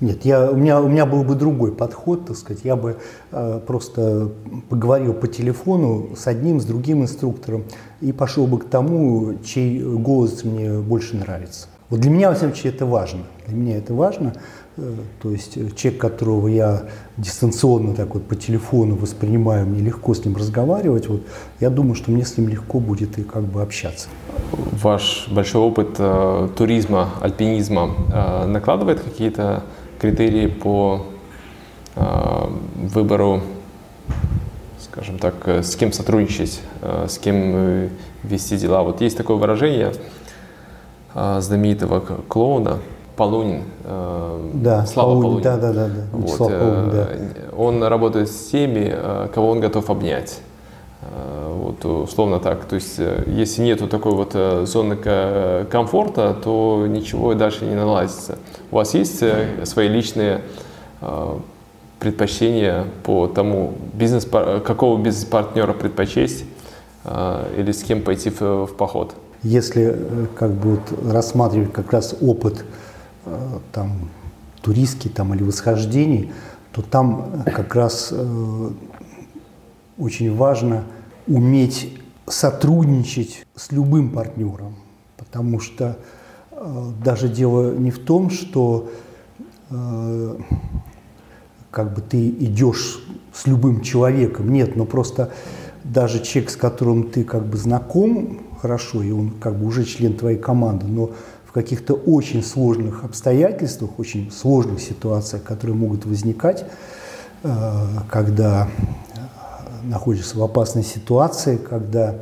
Нет, 0.00 0.24
я, 0.24 0.50
у, 0.50 0.56
меня, 0.56 0.80
у 0.80 0.88
меня 0.88 1.06
был 1.06 1.22
бы 1.22 1.34
другой 1.34 1.72
подход, 1.72 2.26
так 2.26 2.36
сказать. 2.36 2.64
Я 2.64 2.74
бы 2.74 2.96
э, 3.30 3.60
просто 3.66 4.30
поговорил 4.68 5.14
по 5.14 5.28
телефону 5.28 6.16
с 6.16 6.26
одним, 6.26 6.60
с 6.60 6.64
другим 6.64 7.02
инструктором 7.02 7.64
и 8.00 8.12
пошел 8.12 8.46
бы 8.46 8.58
к 8.58 8.64
тому, 8.64 9.34
чей 9.44 9.80
голос 9.80 10.42
мне 10.42 10.78
больше 10.80 11.16
нравится. 11.16 11.68
Вот 11.92 12.00
для 12.00 12.10
меня, 12.10 12.30
во 12.30 12.34
всяком 12.34 12.54
случае, 12.54 12.72
это 12.72 12.86
важно. 12.86 13.20
Для 13.46 13.54
меня 13.54 13.76
это 13.76 13.92
важно. 13.92 14.32
Э, 14.78 14.94
то 15.20 15.30
есть 15.30 15.58
э, 15.58 15.68
человек, 15.76 16.00
которого 16.00 16.48
я 16.48 16.84
дистанционно 17.18 17.94
так 17.94 18.14
вот 18.14 18.26
по 18.26 18.34
телефону 18.34 18.96
воспринимаю, 18.96 19.66
мне 19.66 19.82
легко 19.82 20.14
с 20.14 20.24
ним 20.24 20.34
разговаривать, 20.34 21.06
вот, 21.08 21.20
я 21.60 21.68
думаю, 21.68 21.94
что 21.94 22.10
мне 22.10 22.24
с 22.24 22.38
ним 22.38 22.48
легко 22.48 22.80
будет 22.80 23.18
и 23.18 23.22
как 23.24 23.42
бы 23.42 23.60
общаться. 23.60 24.08
Ваш 24.52 25.28
большой 25.30 25.60
опыт 25.60 25.96
э, 25.98 26.48
туризма, 26.56 27.10
альпинизма 27.20 27.90
э, 28.10 28.46
накладывает 28.46 29.00
какие-то 29.00 29.62
критерии 30.00 30.46
по 30.46 31.04
э, 31.94 32.46
выбору, 32.94 33.42
скажем 34.80 35.18
так, 35.18 35.34
э, 35.44 35.62
с 35.62 35.76
кем 35.76 35.92
сотрудничать, 35.92 36.62
э, 36.80 37.04
с 37.06 37.18
кем 37.18 37.90
вести 38.22 38.56
дела? 38.56 38.82
Вот 38.82 39.02
есть 39.02 39.18
такое 39.18 39.36
выражение– 39.36 39.92
знаменитого 41.14 42.00
клоуна 42.28 42.78
Полунин. 43.16 43.62
Э, 43.84 44.50
да, 44.54 44.86
Слава 44.86 45.14
Полунин. 45.14 45.42
Полунин. 45.42 45.42
Да, 45.42 45.56
да, 45.56 45.72
да. 45.72 45.86
да. 45.86 46.02
Вот, 46.12 46.30
Слава 46.30 46.58
Полунин, 46.58 46.90
да. 46.90 47.08
Э, 47.10 47.50
он 47.56 47.82
работает 47.84 48.30
с 48.30 48.46
теми, 48.46 48.90
э, 48.92 49.28
кого 49.34 49.50
он 49.50 49.60
готов 49.60 49.90
обнять. 49.90 50.40
Вот, 51.48 51.84
условно 51.84 52.38
так. 52.38 52.64
То 52.64 52.76
есть, 52.76 53.00
если 53.26 53.62
нету 53.62 53.88
такой 53.88 54.12
вот 54.12 54.36
зоны 54.68 54.96
комфорта, 55.68 56.32
то 56.32 56.86
ничего 56.88 57.34
дальше 57.34 57.64
не 57.64 57.74
наладится. 57.74 58.38
У 58.70 58.76
вас 58.76 58.94
есть 58.94 59.20
свои 59.64 59.88
личные 59.88 60.42
предпочтения 61.98 62.84
по 63.02 63.26
тому, 63.26 63.72
бизнес, 63.94 64.26
какого 64.26 64.96
бизнес-партнера 64.96 65.72
предпочесть 65.72 66.44
или 67.56 67.72
с 67.72 67.82
кем 67.82 68.02
пойти 68.02 68.30
в, 68.30 68.66
в 68.66 68.76
поход? 68.76 69.12
Если 69.42 69.94
э, 69.94 70.26
как 70.34 70.52
бы 70.52 70.76
вот 70.76 71.12
рассматривать 71.12 71.72
как 71.72 71.92
раз 71.92 72.14
опыт 72.20 72.64
э, 73.24 73.58
там, 73.72 74.08
туристский 74.62 75.10
там, 75.10 75.34
или 75.34 75.42
восхождений, 75.42 76.32
то 76.72 76.82
там 76.82 77.42
как 77.44 77.74
раз 77.74 78.08
э, 78.12 78.70
очень 79.98 80.34
важно 80.34 80.84
уметь 81.26 81.98
сотрудничать 82.26 83.46
с 83.54 83.72
любым 83.72 84.10
партнером, 84.10 84.76
потому 85.16 85.60
что 85.60 85.98
э, 86.50 86.90
даже 87.04 87.28
дело 87.28 87.74
не 87.74 87.90
в 87.90 87.98
том, 87.98 88.30
что 88.30 88.90
э, 89.70 90.36
как 91.70 91.94
бы 91.94 92.00
ты 92.00 92.28
идешь 92.28 93.02
с 93.34 93.46
любым 93.46 93.80
человеком, 93.80 94.52
нет, 94.52 94.76
но 94.76 94.84
просто 94.84 95.32
даже 95.84 96.22
человек, 96.22 96.50
с 96.50 96.56
которым 96.56 97.10
ты 97.10 97.24
как 97.24 97.46
бы 97.46 97.56
знаком, 97.56 98.40
хорошо, 98.62 99.02
и 99.02 99.10
он 99.10 99.30
как 99.30 99.56
бы 99.56 99.66
уже 99.66 99.84
член 99.84 100.16
твоей 100.16 100.38
команды, 100.38 100.86
но 100.86 101.10
в 101.44 101.52
каких-то 101.52 101.94
очень 101.94 102.44
сложных 102.44 103.04
обстоятельствах, 103.04 103.98
очень 103.98 104.30
сложных 104.30 104.80
ситуациях, 104.80 105.42
которые 105.42 105.76
могут 105.76 106.06
возникать, 106.06 106.64
э, 107.42 107.86
когда 108.08 108.68
находишься 109.82 110.38
в 110.38 110.42
опасной 110.42 110.84
ситуации, 110.84 111.56
когда 111.56 112.20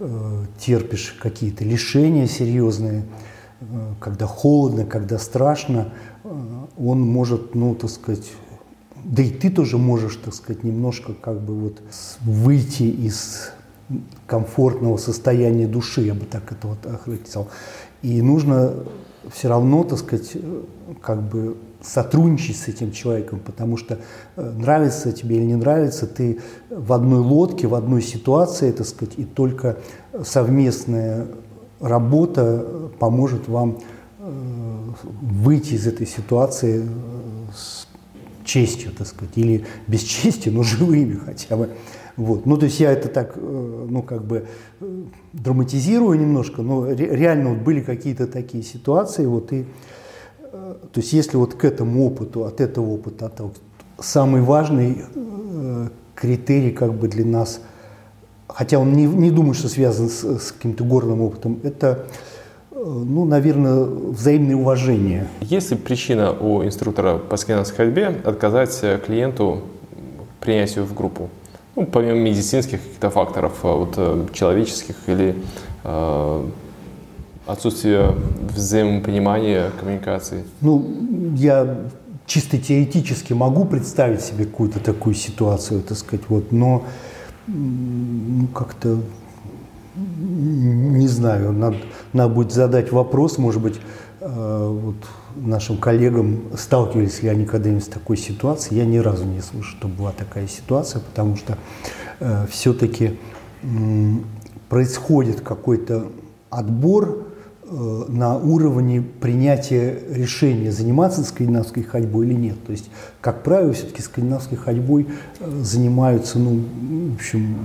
э, 0.00 0.44
терпишь 0.58 1.14
какие-то 1.20 1.64
лишения 1.64 2.26
серьезные, 2.26 3.04
э, 3.60 3.64
когда 4.00 4.26
холодно, 4.26 4.86
когда 4.86 5.18
страшно, 5.18 5.92
он 6.78 7.02
может, 7.02 7.54
ну, 7.54 7.74
так 7.74 7.90
сказать, 7.90 8.32
да 9.04 9.22
и 9.22 9.28
ты 9.28 9.50
тоже 9.50 9.76
можешь, 9.76 10.16
так 10.16 10.32
сказать, 10.32 10.64
немножко 10.64 11.12
как 11.12 11.42
бы 11.42 11.54
вот 11.54 11.82
выйти 12.22 12.84
из 12.84 13.50
комфортного 14.26 14.96
состояния 14.96 15.66
души, 15.66 16.02
я 16.02 16.14
бы 16.14 16.26
так 16.26 16.50
это 16.52 16.68
вот 16.68 16.86
охарактеризовал. 16.86 17.48
И 18.02 18.20
нужно 18.22 18.74
все 19.32 19.48
равно, 19.48 19.84
так 19.84 19.98
сказать, 19.98 20.36
как 21.00 21.22
бы 21.22 21.56
сотрудничать 21.82 22.56
с 22.56 22.68
этим 22.68 22.92
человеком, 22.92 23.40
потому 23.44 23.76
что 23.76 23.98
э, 24.36 24.50
нравится 24.58 25.12
тебе 25.12 25.36
или 25.36 25.44
не 25.44 25.56
нравится, 25.56 26.06
ты 26.06 26.40
в 26.70 26.92
одной 26.92 27.20
лодке, 27.20 27.66
в 27.66 27.74
одной 27.74 28.00
ситуации, 28.02 28.72
так 28.72 28.86
сказать, 28.86 29.14
и 29.18 29.24
только 29.24 29.76
совместная 30.24 31.26
работа 31.80 32.90
поможет 32.98 33.48
вам 33.48 33.78
э, 34.18 34.30
выйти 35.20 35.74
из 35.74 35.86
этой 35.86 36.06
ситуации 36.06 36.86
честью, 38.44 38.92
так 38.92 39.06
сказать, 39.06 39.36
или 39.36 39.64
без 39.86 40.02
чести, 40.02 40.48
но 40.48 40.62
живыми 40.62 41.14
хотя 41.14 41.56
бы. 41.56 41.70
Вот. 42.16 42.46
Ну, 42.46 42.56
то 42.56 42.66
есть 42.66 42.78
я 42.78 42.92
это 42.92 43.08
так, 43.08 43.32
э, 43.36 43.86
ну, 43.90 44.02
как 44.02 44.24
бы 44.24 44.46
э, 44.80 45.02
драматизирую 45.32 46.18
немножко, 46.18 46.62
но 46.62 46.90
реально 46.92 47.50
вот 47.50 47.58
были 47.58 47.80
какие-то 47.80 48.26
такие 48.26 48.62
ситуации, 48.62 49.26
вот 49.26 49.52
и, 49.52 49.66
то 50.52 51.00
есть 51.00 51.12
если 51.12 51.36
вот 51.36 51.54
к 51.54 51.64
этому 51.64 52.06
опыту, 52.06 52.44
от 52.44 52.60
этого 52.60 52.90
опыта, 52.90 53.26
от, 53.26 53.56
самый 53.98 54.42
важный 54.42 55.04
критерий 56.14 56.70
как 56.70 56.94
бы 56.94 57.08
для 57.08 57.24
нас, 57.24 57.60
хотя 58.48 58.78
он 58.78 58.92
не, 58.92 59.06
не 59.06 59.30
думаю, 59.30 59.54
что 59.54 59.68
связан 59.68 60.08
с, 60.08 60.22
с 60.22 60.52
каким-то 60.52 60.84
горным 60.84 61.20
опытом, 61.20 61.58
это 61.62 62.06
ну, 62.84 63.24
наверное, 63.24 63.84
взаимное 63.84 64.56
уважение. 64.56 65.26
Есть 65.40 65.70
ли 65.70 65.76
причина 65.76 66.32
у 66.32 66.62
инструктора 66.64 67.18
по 67.18 67.36
скандинавской 67.36 67.86
ходьбе 67.86 68.14
отказать 68.24 68.78
клиенту 69.06 69.62
принятию 70.40 70.84
в 70.84 70.94
группу? 70.94 71.30
Ну, 71.76 71.86
помимо 71.86 72.18
медицинских 72.18 72.80
каких-то 72.82 73.10
факторов, 73.10 73.64
а 73.64 73.74
вот, 73.74 73.94
э, 73.96 74.26
человеческих 74.32 74.94
или 75.08 75.34
э, 75.82 76.46
отсутствие 77.46 78.14
взаимопонимания, 78.54 79.70
коммуникации? 79.80 80.44
Ну, 80.60 80.86
я 81.36 81.76
чисто 82.26 82.58
теоретически 82.58 83.32
могу 83.32 83.64
представить 83.64 84.20
себе 84.20 84.44
какую-то 84.44 84.78
такую 84.78 85.14
ситуацию, 85.14 85.82
так 85.82 85.98
сказать, 85.98 86.24
вот, 86.28 86.52
но 86.52 86.84
ну, 87.46 88.46
как-то 88.48 88.98
не 89.96 91.08
знаю, 91.08 91.52
надо, 91.52 91.76
надо 92.12 92.34
будет 92.34 92.52
задать 92.52 92.90
вопрос, 92.92 93.38
может 93.38 93.62
быть, 93.62 93.80
э, 94.20 94.78
вот 94.82 94.96
нашим 95.36 95.76
коллегам, 95.76 96.42
сталкивались 96.56 97.22
ли 97.22 97.28
они 97.28 97.44
когда-нибудь 97.44 97.84
с 97.84 97.88
такой 97.88 98.16
ситуацией. 98.16 98.78
Я 98.78 98.86
ни 98.86 98.98
разу 98.98 99.24
не 99.24 99.40
слышал, 99.40 99.70
что 99.78 99.88
была 99.88 100.12
такая 100.12 100.46
ситуация, 100.46 101.00
потому 101.00 101.36
что 101.36 101.58
э, 102.20 102.46
все-таки 102.50 103.18
э, 103.62 103.66
происходит 104.68 105.40
какой-то 105.40 106.06
отбор 106.50 107.26
э, 107.62 108.04
на 108.08 108.36
уровне 108.36 109.02
принятия 109.02 110.00
решения, 110.08 110.72
заниматься 110.72 111.24
скандинавской 111.24 111.82
ходьбой 111.82 112.26
или 112.26 112.34
нет. 112.34 112.64
То 112.64 112.72
есть, 112.72 112.90
как 113.20 113.42
правило, 113.42 113.72
все-таки 113.72 114.02
скандинавской 114.02 114.58
ходьбой 114.58 115.08
э, 115.40 115.60
занимаются, 115.62 116.38
ну, 116.38 116.64
в 117.10 117.14
общем, 117.14 117.56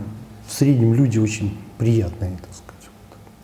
в 0.47 0.53
среднем 0.53 0.93
люди 0.93 1.19
очень 1.19 1.55
приятные, 1.79 2.37
так 2.37 2.53
сказать. 2.53 2.69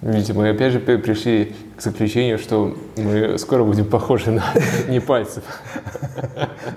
Видите, 0.02 0.34
мы 0.34 0.50
опять 0.50 0.74
же 0.74 0.80
пришли 0.80 1.56
к 1.76 1.82
заключению, 1.82 2.38
что 2.38 2.78
мы 2.98 3.40
скоро 3.40 3.64
будем 3.64 3.86
похожи 3.86 4.30
на 4.30 4.44
не 4.88 5.00
пальцев. 5.00 5.44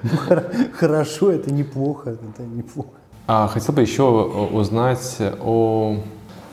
Ну, 0.03 0.41
хорошо, 0.73 1.33
это 1.33 1.53
неплохо, 1.53 2.11
это 2.11 2.43
неплохо. 2.43 2.91
А 3.27 3.49
хотел 3.49 3.75
бы 3.75 3.83
еще 3.83 4.05
узнать 4.05 5.17
о 5.41 5.99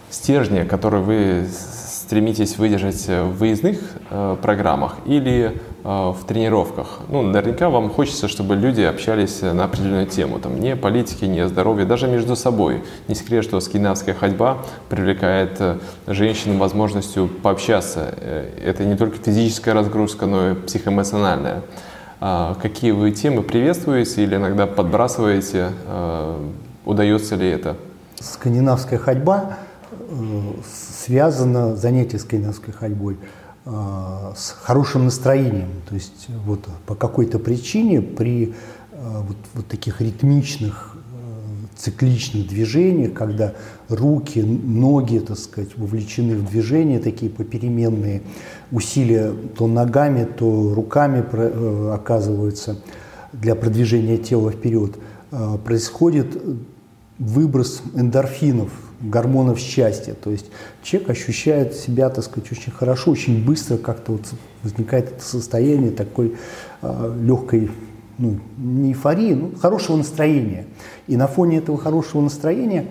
стержне, 0.10 0.66
который 0.66 1.00
вы 1.00 1.48
стремитесь 1.50 2.58
выдержать 2.58 3.08
в 3.08 3.38
выездных 3.38 3.80
э, 4.10 4.36
программах 4.42 4.98
или 5.06 5.54
э, 5.54 5.60
в 5.86 6.18
тренировках? 6.28 7.02
Ну, 7.10 7.22
наверняка 7.22 7.70
вам 7.70 7.92
хочется, 7.92 8.28
чтобы 8.28 8.56
люди 8.56 8.82
общались 8.82 9.42
на 9.42 9.66
определенную 9.66 10.08
тему, 10.08 10.40
там, 10.40 10.60
не 10.60 10.76
политики, 10.76 11.26
не 11.26 11.48
здоровье, 11.48 11.86
даже 11.86 12.08
между 12.08 12.36
собой. 12.36 12.84
Не 13.08 13.14
секрет, 13.14 13.44
что 13.44 13.60
скандинавская 13.60 14.16
ходьба 14.16 14.58
привлекает 14.90 15.58
э, 15.60 15.78
женщин 16.08 16.58
возможностью 16.58 17.28
пообщаться. 17.28 18.16
Э, 18.18 18.50
это 18.66 18.84
не 18.84 18.96
только 18.96 19.18
физическая 19.18 19.76
разгрузка, 19.76 20.26
но 20.26 20.52
и 20.52 20.56
психоэмоциональная. 20.56 21.62
А 22.20 22.58
какие 22.60 22.90
вы 22.90 23.12
темы 23.12 23.44
приветствуете 23.44 24.24
или 24.24 24.38
иногда 24.38 24.66
подбрасываете? 24.66 25.70
Э, 25.86 26.36
удается 26.84 27.36
ли 27.36 27.48
это? 27.48 27.76
Скандинавская 28.20 28.98
ходьба 28.98 29.58
связано 31.06 31.76
занятие 31.76 32.18
скандинавской 32.18 32.74
ходьбой 32.74 33.18
а, 33.18 33.45
с 33.66 34.56
хорошим 34.62 35.06
настроением. 35.06 35.70
То 35.90 35.96
есть 35.96 36.28
вот 36.46 36.68
по 36.86 36.94
какой-то 36.94 37.40
причине 37.40 38.02
при 38.02 38.54
а, 39.06 39.22
вот, 39.22 39.38
вот 39.54 39.68
таких 39.68 40.02
ритмичных, 40.02 40.96
а, 40.96 41.78
цикличных 41.78 42.48
движениях, 42.48 43.14
когда 43.14 43.54
руки, 43.90 44.40
ноги, 44.40 45.20
так 45.20 45.38
сказать, 45.38 45.78
вовлечены 45.78 46.36
в 46.36 46.50
движение, 46.50 47.00
такие 47.00 47.30
попеременные 47.32 48.22
усилия 48.72 49.34
то 49.58 49.68
ногами, 49.68 50.26
то 50.26 50.74
руками 50.74 51.24
оказываются 51.94 52.78
для 53.34 53.56
продвижения 53.56 54.18
тела 54.18 54.52
вперед, 54.52 54.96
происходит 55.66 56.42
выброс 57.20 57.82
эндорфинов, 57.96 58.72
гормонов 59.02 59.60
счастья. 59.60 60.14
То 60.14 60.32
есть 60.32 60.48
человек 60.84 61.10
ощущает 61.12 61.74
себя, 61.74 62.10
так 62.10 62.24
сказать, 62.24 62.52
очень 62.52 62.72
хорошо, 62.72 63.12
очень 63.12 63.44
быстро 63.44 63.78
как-то 63.78 64.14
вот 64.14 64.26
возникает 64.64 65.12
это 65.12 65.24
состояние 65.24 65.92
такой 65.92 66.36
э, 66.82 67.16
легкой, 67.22 67.72
ну, 68.18 68.40
не 68.58 68.90
эйфории, 68.90 69.34
но 69.34 69.52
хорошего 69.58 69.98
настроения. 69.98 70.66
И 71.08 71.18
на 71.18 71.28
фоне 71.28 71.58
этого 71.58 71.78
хорошего 71.78 72.22
настроения 72.22 72.88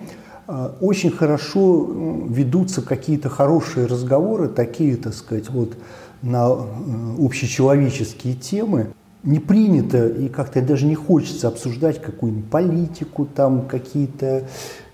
э, 0.47 0.71
очень 0.81 1.11
хорошо 1.11 1.87
ведутся 2.29 2.81
какие-то 2.81 3.29
хорошие 3.29 3.87
разговоры, 3.87 4.47
такие, 4.47 4.95
так 4.97 5.13
сказать, 5.13 5.49
вот 5.49 5.75
на 6.21 6.49
э, 6.49 7.25
общечеловеческие 7.25 8.35
темы 8.35 8.87
не 9.25 9.39
принято 9.39 10.07
и 10.07 10.29
как-то 10.29 10.61
даже 10.61 10.85
не 10.85 10.95
хочется 10.95 11.47
обсуждать 11.47 12.01
какую-нибудь 12.01 12.49
политику, 12.49 13.25
там 13.25 13.67
какие-то 13.67 14.47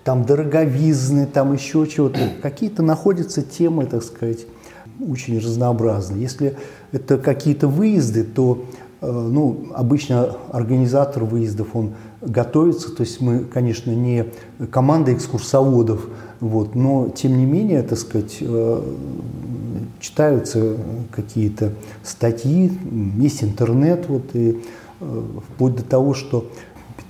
там 0.04 0.26
дороговизны, 0.26 1.26
там 1.26 1.54
еще 1.54 1.88
чего-то. 1.88 2.20
Какие-то 2.42 2.84
находятся 2.84 3.42
темы, 3.42 3.86
так 3.86 4.04
сказать, 4.04 4.46
очень 5.00 5.38
разнообразные. 5.40 6.22
Если 6.22 6.56
это 6.92 7.18
какие-то 7.18 7.68
выезды, 7.68 8.24
то 8.24 8.66
э, 9.02 9.12
ну, 9.12 9.68
обычно 9.74 10.38
организатор 10.52 11.24
выездов, 11.24 11.70
он 11.74 11.94
готовится, 12.22 12.96
то 12.96 13.02
есть 13.02 13.20
мы, 13.22 13.40
конечно, 13.40 13.92
не 13.92 14.28
команда 14.70 15.14
экскурсоводов, 15.14 16.08
вот, 16.40 16.76
но 16.76 17.10
тем 17.10 17.38
не 17.38 17.46
менее, 17.46 17.84
так 17.84 17.98
сказать, 17.98 18.38
э, 18.42 18.84
читаются 20.00 20.78
какие-то 21.12 21.74
статьи, 22.04 22.72
есть 23.18 23.44
интернет, 23.44 24.06
вот, 24.08 24.24
и 24.34 24.62
э, 25.00 25.24
вплоть 25.54 25.76
до 25.76 25.84
того, 25.84 26.14
что 26.14 26.46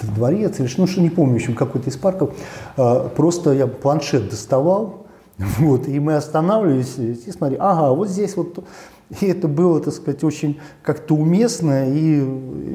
Питер 0.01 0.15
дворец, 0.15 0.59
или 0.59 0.69
ну 0.77 0.87
что 0.87 1.01
не 1.01 1.09
помню, 1.09 1.33
в 1.33 1.35
общем, 1.37 1.55
какой-то 1.55 1.89
из 1.89 1.97
парков, 1.97 2.33
э, 2.77 3.09
просто 3.15 3.51
я 3.53 3.67
планшет 3.67 4.29
доставал, 4.29 5.05
вот, 5.59 5.87
и 5.87 5.99
мы 5.99 6.15
останавливались 6.15 6.97
и 6.97 7.31
смотри, 7.31 7.57
ага, 7.59 7.93
вот 7.93 8.09
здесь 8.09 8.35
вот 8.35 8.63
и 9.19 9.25
это 9.25 9.49
было, 9.49 9.81
так 9.81 9.93
сказать, 9.93 10.23
очень 10.23 10.59
как-то 10.83 11.15
уместно 11.15 11.93
и 11.93 12.19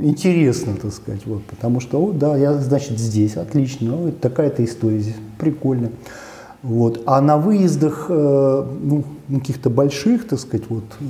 интересно, 0.02 0.74
так 0.80 0.92
сказать, 0.92 1.22
вот, 1.24 1.42
потому 1.44 1.80
что, 1.80 1.98
вот, 1.98 2.18
да, 2.18 2.36
я, 2.36 2.54
значит, 2.54 2.98
здесь, 2.98 3.36
отлично, 3.36 3.92
ну, 3.92 4.12
такая-то 4.12 4.62
история 4.62 4.98
здесь, 4.98 5.16
прикольно. 5.38 5.92
Вот. 6.66 7.02
А 7.06 7.20
на 7.20 7.36
выездах, 7.36 8.06
э, 8.08 8.64
ну, 8.82 9.04
каких-то 9.30 9.70
больших, 9.70 10.26
так 10.26 10.40
сказать, 10.40 10.66
вот, 10.68 10.82
э, 10.98 11.04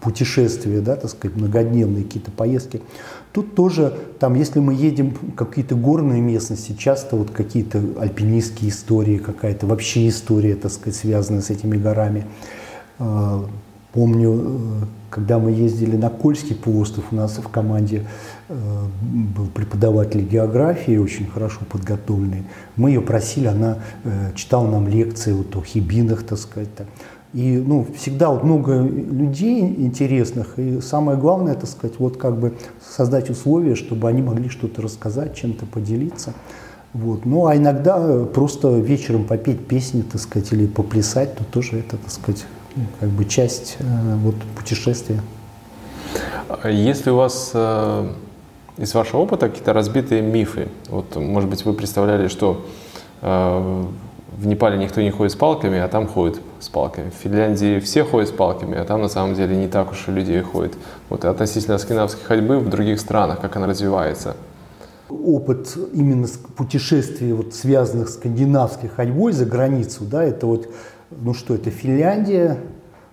путешествия, 0.00 0.80
да, 0.80 0.94
так 0.94 1.10
сказать, 1.10 1.36
многодневные 1.36 2.04
какие-то 2.04 2.30
поездки, 2.30 2.82
тут 3.32 3.56
тоже, 3.56 3.92
там, 4.20 4.34
если 4.34 4.60
мы 4.60 4.74
едем 4.74 5.16
в 5.20 5.34
какие-то 5.34 5.74
горные 5.74 6.20
местности, 6.20 6.76
часто 6.78 7.16
вот 7.16 7.30
какие-то 7.30 7.82
альпинистские 7.98 8.70
истории, 8.70 9.18
какая-то 9.18 9.66
вообще 9.66 10.06
история, 10.06 10.54
так 10.54 10.70
сказать, 10.70 10.94
связанная 10.94 11.42
с 11.42 11.50
этими 11.50 11.76
горами. 11.76 12.24
Э, 13.92 13.94
помню, 13.94 14.86
когда 15.10 15.38
мы 15.38 15.50
ездили 15.50 15.96
на 15.96 16.08
Кольский 16.08 16.56
полуостров, 16.56 17.04
у 17.12 17.14
нас 17.14 17.38
в 17.38 17.48
команде 17.48 18.06
э, 18.48 18.54
был 19.36 19.46
преподаватель 19.46 20.22
географии, 20.22 20.96
очень 20.96 21.26
хорошо 21.26 21.60
подготовленный. 21.68 22.44
Мы 22.76 22.90
ее 22.90 23.00
просили, 23.00 23.46
она 23.46 23.78
э, 24.04 24.32
читала 24.34 24.68
нам 24.68 24.88
лекции 24.88 25.32
вот, 25.32 25.54
о 25.56 25.62
хибинах, 25.62 26.22
так 26.22 26.38
сказать. 26.38 26.68
И 27.34 27.62
ну, 27.66 27.86
всегда 27.96 28.30
вот 28.30 28.44
много 28.44 28.82
людей 28.82 29.60
интересных, 29.60 30.58
и 30.58 30.82
самое 30.82 31.16
главное, 31.18 31.54
так 31.54 31.68
сказать, 31.68 31.98
вот 31.98 32.18
как 32.18 32.38
бы 32.38 32.54
создать 32.96 33.30
условия, 33.30 33.74
чтобы 33.74 34.08
они 34.08 34.20
могли 34.20 34.50
что-то 34.50 34.82
рассказать, 34.82 35.34
чем-то 35.34 35.64
поделиться. 35.64 36.34
Вот. 36.92 37.24
Ну, 37.24 37.46
а 37.46 37.56
иногда 37.56 38.24
просто 38.24 38.78
вечером 38.78 39.24
попеть 39.24 39.66
песни, 39.66 40.02
так 40.02 40.20
сказать, 40.20 40.52
или 40.52 40.66
поплясать, 40.66 41.34
то 41.34 41.44
тоже 41.44 41.78
это, 41.78 41.96
так 41.96 42.10
сказать, 42.10 42.44
как 43.00 43.08
бы 43.08 43.24
часть 43.24 43.76
э, 43.78 43.84
вот, 44.16 44.34
путешествия. 44.56 45.20
Если 46.64 47.10
у 47.10 47.16
вас 47.16 47.50
э, 47.54 48.12
из 48.78 48.94
вашего 48.94 49.20
опыта 49.20 49.48
какие-то 49.48 49.72
разбитые 49.72 50.22
мифы, 50.22 50.68
вот, 50.88 51.16
может 51.16 51.48
быть, 51.48 51.64
вы 51.64 51.72
представляли, 51.74 52.28
что 52.28 52.64
э, 53.20 53.84
в 54.36 54.46
Непале 54.46 54.78
никто 54.78 55.00
не 55.00 55.10
ходит 55.10 55.32
с 55.32 55.36
палками, 55.36 55.78
а 55.78 55.88
там 55.88 56.06
ходят 56.06 56.40
с 56.58 56.68
палками. 56.68 57.10
В 57.10 57.14
Финляндии 57.14 57.78
все 57.80 58.04
ходят 58.04 58.30
с 58.30 58.32
палками, 58.32 58.76
а 58.78 58.84
там 58.84 59.02
на 59.02 59.08
самом 59.08 59.34
деле 59.34 59.56
не 59.56 59.68
так 59.68 59.92
уж 59.92 60.08
и 60.08 60.10
людей 60.10 60.40
ходит. 60.40 60.74
Вот 61.08 61.24
и 61.24 61.28
относительно 61.28 61.78
скандинавской 61.78 62.24
ходьбы 62.24 62.58
в 62.58 62.68
других 62.68 63.00
странах, 63.00 63.40
как 63.40 63.56
она 63.56 63.66
развивается. 63.66 64.36
Опыт 65.08 65.76
именно 65.92 66.26
путешествий, 66.56 67.32
вот, 67.32 67.54
связанных 67.54 68.08
с 68.08 68.14
скандинавской 68.14 68.88
ходьбой 68.88 69.32
за 69.32 69.44
границу, 69.44 70.04
да, 70.04 70.24
это 70.24 70.46
вот, 70.46 70.68
ну 71.20 71.34
что, 71.34 71.54
это 71.54 71.70
Финляндия, 71.70 72.58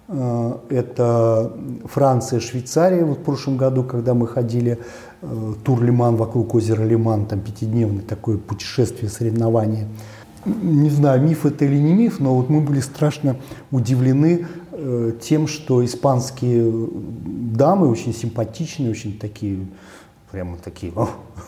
э, 0.07 0.53
это 0.69 1.53
Франция, 1.85 2.39
Швейцария. 2.39 3.03
Вот 3.03 3.19
в 3.19 3.23
прошлом 3.23 3.57
году, 3.57 3.83
когда 3.83 4.13
мы 4.13 4.27
ходили 4.27 4.79
э, 5.21 5.53
тур 5.63 5.81
Лиман 5.81 6.15
вокруг 6.15 6.55
озера 6.55 6.83
Лиман, 6.83 7.25
там 7.25 7.39
пятидневное 7.39 8.03
такое 8.03 8.38
путешествие, 8.38 9.09
соревнование– 9.09 9.88
не 10.45 10.89
знаю, 10.89 11.21
миф 11.21 11.45
это 11.45 11.65
или 11.65 11.77
не 11.77 11.93
миф, 11.93 12.19
но 12.19 12.35
вот 12.35 12.49
мы 12.49 12.62
были 12.62 12.79
страшно 12.79 13.35
удивлены 13.71 14.47
э, 14.71 15.12
тем, 15.21 15.47
что 15.47 15.83
испанские 15.83 16.71
дамы 16.93 17.89
очень 17.89 18.13
симпатичные, 18.13 18.89
очень 18.89 19.17
такие, 19.17 19.67
прямо 20.31 20.57
такие, 20.57 20.93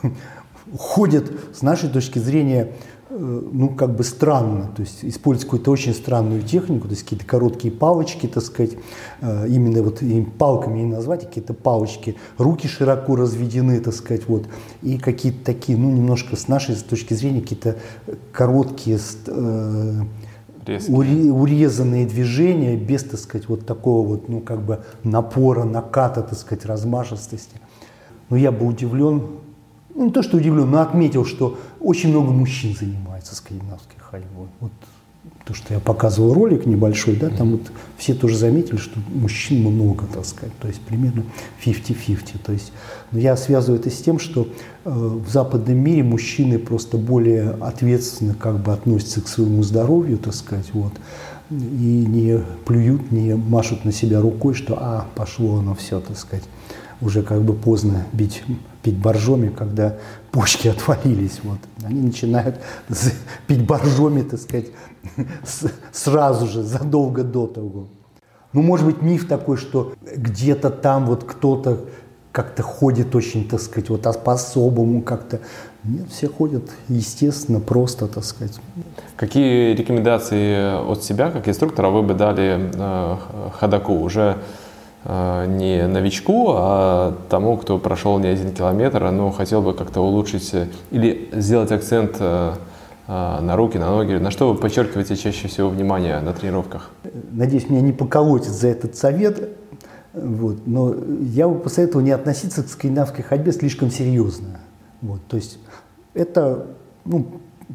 ходят 0.77 1.31
с 1.53 1.61
нашей 1.61 1.89
точки 1.89 2.19
зрения 2.19 2.73
Э, 3.13 3.41
ну, 3.51 3.69
как 3.69 3.95
бы 3.97 4.05
странно, 4.05 4.69
то 4.73 4.81
есть 4.81 5.03
используют 5.03 5.45
какую-то 5.45 5.71
очень 5.71 5.93
странную 5.93 6.43
технику, 6.43 6.87
то 6.87 6.93
есть 6.93 7.03
какие-то 7.03 7.25
короткие 7.25 7.73
палочки, 7.73 8.25
так 8.25 8.41
сказать, 8.41 8.77
э, 9.19 9.47
именно 9.49 9.83
вот 9.83 10.01
им 10.01 10.31
палками 10.31 10.79
не 10.79 10.85
назвать, 10.85 11.23
а 11.23 11.27
какие-то 11.27 11.53
палочки, 11.53 12.15
руки 12.37 12.67
широко 12.67 13.17
разведены, 13.17 13.81
так 13.81 13.93
сказать, 13.93 14.29
вот, 14.29 14.45
и 14.81 14.97
какие-то 14.97 15.43
такие, 15.43 15.77
ну, 15.77 15.91
немножко 15.91 16.37
с 16.37 16.47
нашей 16.47 16.75
точки 16.75 17.13
зрения, 17.13 17.41
какие-то 17.41 17.75
короткие, 18.31 18.97
э, 19.27 20.01
урезанные 20.87 22.05
движения, 22.05 22.77
без, 22.77 23.03
так 23.03 23.19
сказать, 23.19 23.49
вот 23.49 23.65
такого 23.65 24.07
вот, 24.07 24.29
ну, 24.29 24.39
как 24.39 24.61
бы 24.61 24.85
напора, 25.03 25.65
наката, 25.65 26.21
так 26.21 26.39
сказать, 26.39 26.65
размашистости. 26.65 27.57
Но 28.29 28.37
я 28.37 28.53
бы 28.53 28.65
удивлен, 28.65 29.23
не 29.95 30.11
то, 30.11 30.23
что 30.23 30.37
удивлен, 30.37 30.69
но 30.69 30.81
отметил, 30.81 31.25
что 31.25 31.57
очень 31.79 32.09
много 32.09 32.31
мужчин 32.31 32.75
занимается 32.77 33.35
скандинавской 33.35 33.99
ходьбой. 33.99 34.47
Вот 34.59 34.71
то, 35.45 35.53
что 35.53 35.73
я 35.73 35.79
показывал 35.79 36.33
ролик 36.33 36.65
небольшой, 36.65 37.15
да, 37.15 37.29
там 37.29 37.51
вот 37.51 37.71
все 37.97 38.13
тоже 38.13 38.37
заметили, 38.37 38.77
что 38.77 38.99
мужчин 39.09 39.61
много, 39.61 40.05
так 40.11 40.25
сказать, 40.25 40.53
то 40.59 40.67
есть 40.67 40.81
примерно 40.81 41.23
50-50. 41.63 42.39
То 42.43 42.51
есть, 42.53 42.71
но 43.11 43.19
я 43.19 43.35
связываю 43.37 43.79
это 43.79 43.89
с 43.89 44.01
тем, 44.01 44.19
что 44.19 44.47
э, 44.85 44.89
в 44.89 45.29
западном 45.29 45.77
мире 45.77 46.03
мужчины 46.03 46.57
просто 46.57 46.97
более 46.97 47.51
ответственно 47.59 48.33
как 48.33 48.59
бы 48.59 48.71
относятся 48.73 49.21
к 49.21 49.27
своему 49.27 49.61
здоровью, 49.63 50.17
так 50.17 50.33
сказать, 50.33 50.69
вот, 50.73 50.93
и 51.49 51.53
не 52.07 52.39
плюют, 52.65 53.11
не 53.11 53.35
машут 53.35 53.83
на 53.83 53.91
себя 53.91 54.21
рукой, 54.21 54.53
что 54.53 54.77
а, 54.79 55.07
пошло 55.15 55.57
оно 55.57 55.75
все, 55.75 55.99
так 55.99 56.17
сказать 56.17 56.45
уже 57.01 57.23
как 57.23 57.41
бы 57.41 57.53
поздно 57.53 58.05
бить, 58.13 58.43
пить 58.81 58.97
боржоми, 58.97 59.49
когда 59.49 59.97
почки 60.31 60.67
отвалились. 60.75 61.39
Вот. 61.43 61.59
Они 61.83 62.01
начинают 62.01 62.59
пить 63.47 63.65
боржоми, 63.65 64.21
так 64.21 64.39
сказать, 64.39 64.67
сразу 65.91 66.47
же, 66.47 66.63
задолго 66.63 67.23
до 67.23 67.47
того. 67.47 67.87
Ну, 68.53 68.61
может 68.61 68.85
быть, 68.85 69.01
миф 69.01 69.27
такой, 69.27 69.57
что 69.57 69.93
где-то 70.01 70.69
там 70.69 71.05
вот 71.05 71.23
кто-то 71.23 71.85
как-то 72.31 72.63
ходит 72.63 73.13
очень, 73.15 73.47
так 73.47 73.59
сказать, 73.59 73.89
вот 73.89 74.07
а 74.07 74.13
по-особому 74.13 75.01
как-то. 75.01 75.39
Нет, 75.83 76.09
все 76.09 76.29
ходят 76.29 76.69
естественно, 76.87 77.59
просто, 77.59 78.07
так 78.07 78.23
сказать. 78.23 78.59
Какие 79.15 79.73
рекомендации 79.73 80.89
от 80.89 81.03
себя, 81.03 81.31
как 81.31 81.47
инструктора, 81.47 81.89
вы 81.89 82.03
бы 82.03 82.13
дали 82.13 82.71
э, 82.73 83.17
ходаку? 83.59 83.99
Уже 83.99 84.37
не 85.03 85.87
новичку, 85.87 86.53
а 86.55 87.17
тому, 87.29 87.57
кто 87.57 87.79
прошел 87.79 88.19
не 88.19 88.27
один 88.27 88.53
километр, 88.53 89.09
но 89.11 89.31
хотел 89.31 89.61
бы 89.61 89.73
как-то 89.73 90.01
улучшить 90.01 90.53
э, 90.53 90.67
или 90.91 91.29
сделать 91.33 91.71
акцент 91.71 92.17
э, 92.19 92.53
на 93.07 93.55
руки, 93.55 93.79
на 93.79 93.89
ноги? 93.89 94.13
На 94.13 94.29
что 94.29 94.53
вы 94.53 94.59
подчеркиваете 94.59 95.15
чаще 95.15 95.47
всего 95.47 95.69
внимание 95.69 96.19
на 96.19 96.33
тренировках? 96.33 96.91
Надеюсь, 97.31 97.67
меня 97.67 97.81
не 97.81 97.93
поколотит 97.93 98.51
за 98.51 98.67
этот 98.67 98.95
совет, 98.95 99.57
вот, 100.13 100.67
но 100.67 100.93
я 101.21 101.47
бы 101.47 101.59
посоветовал 101.59 102.05
не 102.05 102.11
относиться 102.11 102.63
к 102.63 102.67
скандинавской 102.67 103.23
ходьбе 103.23 103.51
слишком 103.53 103.89
серьезно. 103.89 104.59
Вот, 105.01 105.21
то 105.27 105.35
есть 105.35 105.57
это 106.13 106.67
ну, 107.05 107.25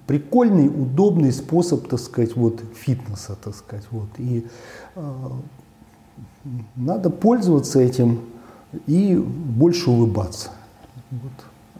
прикольный, 0.06 0.68
удобный 0.68 1.32
способ, 1.32 1.88
так 1.88 1.98
сказать, 1.98 2.36
вот, 2.36 2.60
фитнеса, 2.74 3.36
так 3.42 3.54
сказать. 3.54 3.84
Вот, 3.90 4.08
и 4.18 4.46
надо 6.76 7.10
пользоваться 7.10 7.80
этим 7.80 8.20
и 8.86 9.16
больше 9.16 9.90
улыбаться. 9.90 10.50
Вот. 11.10 11.32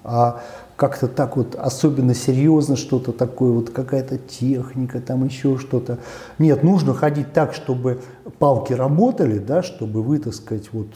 А 0.05 0.41
как-то 0.77 1.09
так 1.09 1.37
вот 1.37 1.57
особенно 1.57 2.15
серьезно 2.15 2.77
что-то 2.77 3.13
такое, 3.13 3.51
вот 3.51 3.71
какая-то 3.71 4.19
техника, 4.19 5.01
там 5.01 5.25
еще 5.25 5.59
что-то. 5.59 5.99
Нет, 6.39 6.63
нужно 6.63 6.95
ходить 6.95 7.33
так, 7.33 7.55
чтобы 7.55 8.01
палки 8.39 8.73
работали, 8.73 9.39
да, 9.39 9.63
чтобы 9.63 10.03
вы, 10.03 10.19
так 10.19 10.35
сказать, 10.35 10.69
вот 10.73 10.89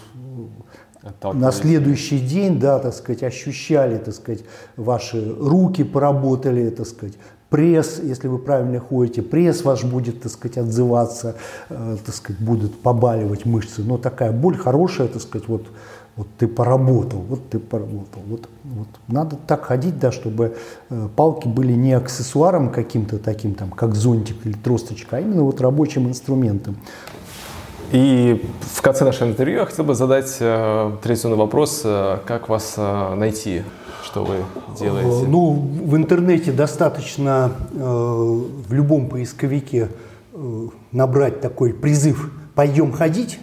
на 1.33 1.50
следующий 1.50 2.20
день, 2.20 2.61
да, 2.61 2.78
так 2.78 2.94
сказать, 2.94 3.22
ощущали, 3.22 3.96
так 3.98 4.14
сказать, 4.14 4.44
ваши 4.76 5.35
руки 5.35 5.83
поработали, 5.83 6.68
так 6.70 6.87
сказать, 6.87 7.14
пресс, 7.50 8.00
если 8.02 8.28
вы 8.28 8.38
правильно 8.38 8.80
ходите, 8.80 9.22
пресс 9.22 9.64
ваш 9.64 9.84
будет, 9.84 10.22
так 10.22 10.32
сказать, 10.32 10.56
отзываться, 10.56 11.36
э, 11.68 11.96
так 12.04 12.14
сказать, 12.14 12.40
будут 12.40 12.80
побаливать 12.80 13.44
мышцы, 13.44 13.82
но 13.82 13.98
такая 13.98 14.32
боль 14.32 14.56
хорошая, 14.56 15.08
так 15.08 15.20
сказать, 15.20 15.48
вот, 15.48 15.66
вот 16.16 16.28
ты 16.38 16.46
поработал, 16.46 17.20
вот 17.20 17.48
ты 17.50 17.58
поработал. 17.58 18.22
Вот, 18.26 18.48
вот. 18.64 18.88
Надо 19.08 19.36
так 19.46 19.64
ходить, 19.64 19.98
да, 19.98 20.12
чтобы 20.12 20.56
э, 20.88 21.08
палки 21.16 21.48
были 21.48 21.72
не 21.72 21.92
аксессуаром 21.92 22.70
каким-то 22.70 23.18
таким, 23.18 23.54
там, 23.54 23.70
как 23.70 23.94
зонтик 23.96 24.46
или 24.46 24.52
тросточка, 24.52 25.16
а 25.16 25.20
именно 25.20 25.42
вот 25.42 25.60
рабочим 25.60 26.08
инструментом. 26.08 26.76
И 27.90 28.48
в 28.60 28.82
конце 28.82 29.04
нашего 29.04 29.28
интервью 29.28 29.58
я 29.58 29.66
хотел 29.66 29.84
бы 29.84 29.96
задать 29.96 30.36
э, 30.38 30.92
традиционный 31.02 31.36
вопрос, 31.36 31.82
э, 31.84 32.18
как 32.24 32.48
вас 32.48 32.74
э, 32.76 33.14
найти? 33.14 33.64
Что 34.04 34.24
вы 34.24 34.36
делаете? 34.78 35.26
Ну, 35.28 35.52
в 35.52 35.96
интернете 35.96 36.52
достаточно 36.52 37.52
э, 37.72 37.78
в 37.78 38.72
любом 38.72 39.08
поисковике 39.08 39.88
э, 40.32 40.68
набрать 40.92 41.40
такой 41.40 41.72
призыв 41.72 42.32
«Пойдем 42.54 42.92
ходить», 42.92 43.38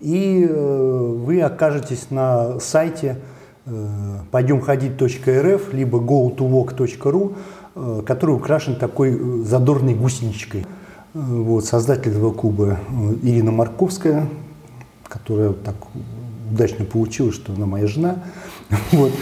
и 0.00 0.46
э, 0.48 1.14
вы 1.24 1.40
окажетесь 1.42 2.10
на 2.10 2.60
сайте 2.60 3.18
э, 3.66 4.18
пойдемходить.рф 4.30 5.72
либо 5.72 5.98
go2walk.ru, 5.98 7.36
э, 7.74 8.02
который 8.06 8.36
украшен 8.36 8.76
такой 8.76 9.10
э, 9.10 9.44
задорной 9.44 9.94
гусеничкой. 9.94 10.66
Э, 11.14 11.18
вот, 11.18 11.64
создатель 11.64 12.12
этого 12.12 12.32
клуба 12.32 12.78
э, 12.88 13.14
Ирина 13.22 13.50
Марковская, 13.50 14.28
которая 15.08 15.52
так 15.52 15.74
удачно 16.50 16.84
получилось, 16.84 17.34
что 17.34 17.52
она 17.52 17.66
моя 17.66 17.86
жена. 17.86 18.22
Вот. 18.92 19.12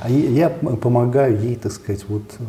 А 0.00 0.10
я 0.10 0.48
помогаю 0.50 1.38
ей, 1.40 1.56
так 1.56 1.72
сказать, 1.72 2.04
вот 2.08 2.22
э, 2.38 2.44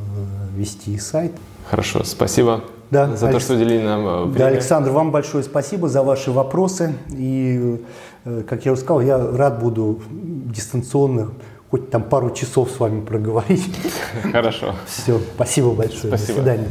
вести 0.58 0.98
сайт. 0.98 1.32
Хорошо, 1.70 2.04
спасибо 2.04 2.64
да, 2.94 3.16
за 3.16 3.28
Алекс... 3.28 3.46
то, 3.46 3.54
что 3.54 3.62
уделили 3.62 3.84
нам 3.84 4.06
э, 4.06 4.24
время. 4.26 4.38
Да, 4.38 4.48
Александр, 4.48 4.92
вам 4.92 5.12
большое 5.12 5.44
спасибо 5.44 5.90
за 5.90 6.04
ваши 6.04 6.32
вопросы. 6.32 6.96
И, 7.10 7.82
э, 8.26 8.44
как 8.48 8.66
я 8.66 8.74
уже 8.74 8.82
сказал, 8.82 9.02
я 9.02 9.18
рад 9.18 9.60
буду 9.60 10.02
дистанционно 10.12 11.32
хоть 11.70 11.90
там 11.90 12.04
пару 12.04 12.30
часов 12.30 12.70
с 12.70 12.80
вами 12.80 13.02
проговорить. 13.02 13.64
Хорошо. 14.32 14.76
Все, 14.86 15.20
спасибо 15.36 15.72
большое. 15.72 16.16
Спасибо. 16.16 16.28
До 16.28 16.34
свидания. 16.34 16.68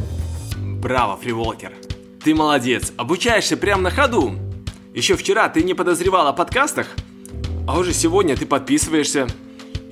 Браво, 0.81 1.17
фриволкер. 1.17 1.73
Ты 2.23 2.33
молодец. 2.33 2.93
Обучаешься 2.95 3.57
прямо 3.57 3.83
на 3.83 3.91
ходу. 3.91 4.31
Еще 4.93 5.15
вчера 5.17 5.49
ты 5.49 5.63
не 5.63 5.73
подозревал 5.73 6.27
о 6.27 6.33
подкастах, 6.33 6.87
а 7.67 7.77
уже 7.79 7.93
сегодня 7.93 8.37
ты 8.37 8.45
подписываешься 8.45 9.27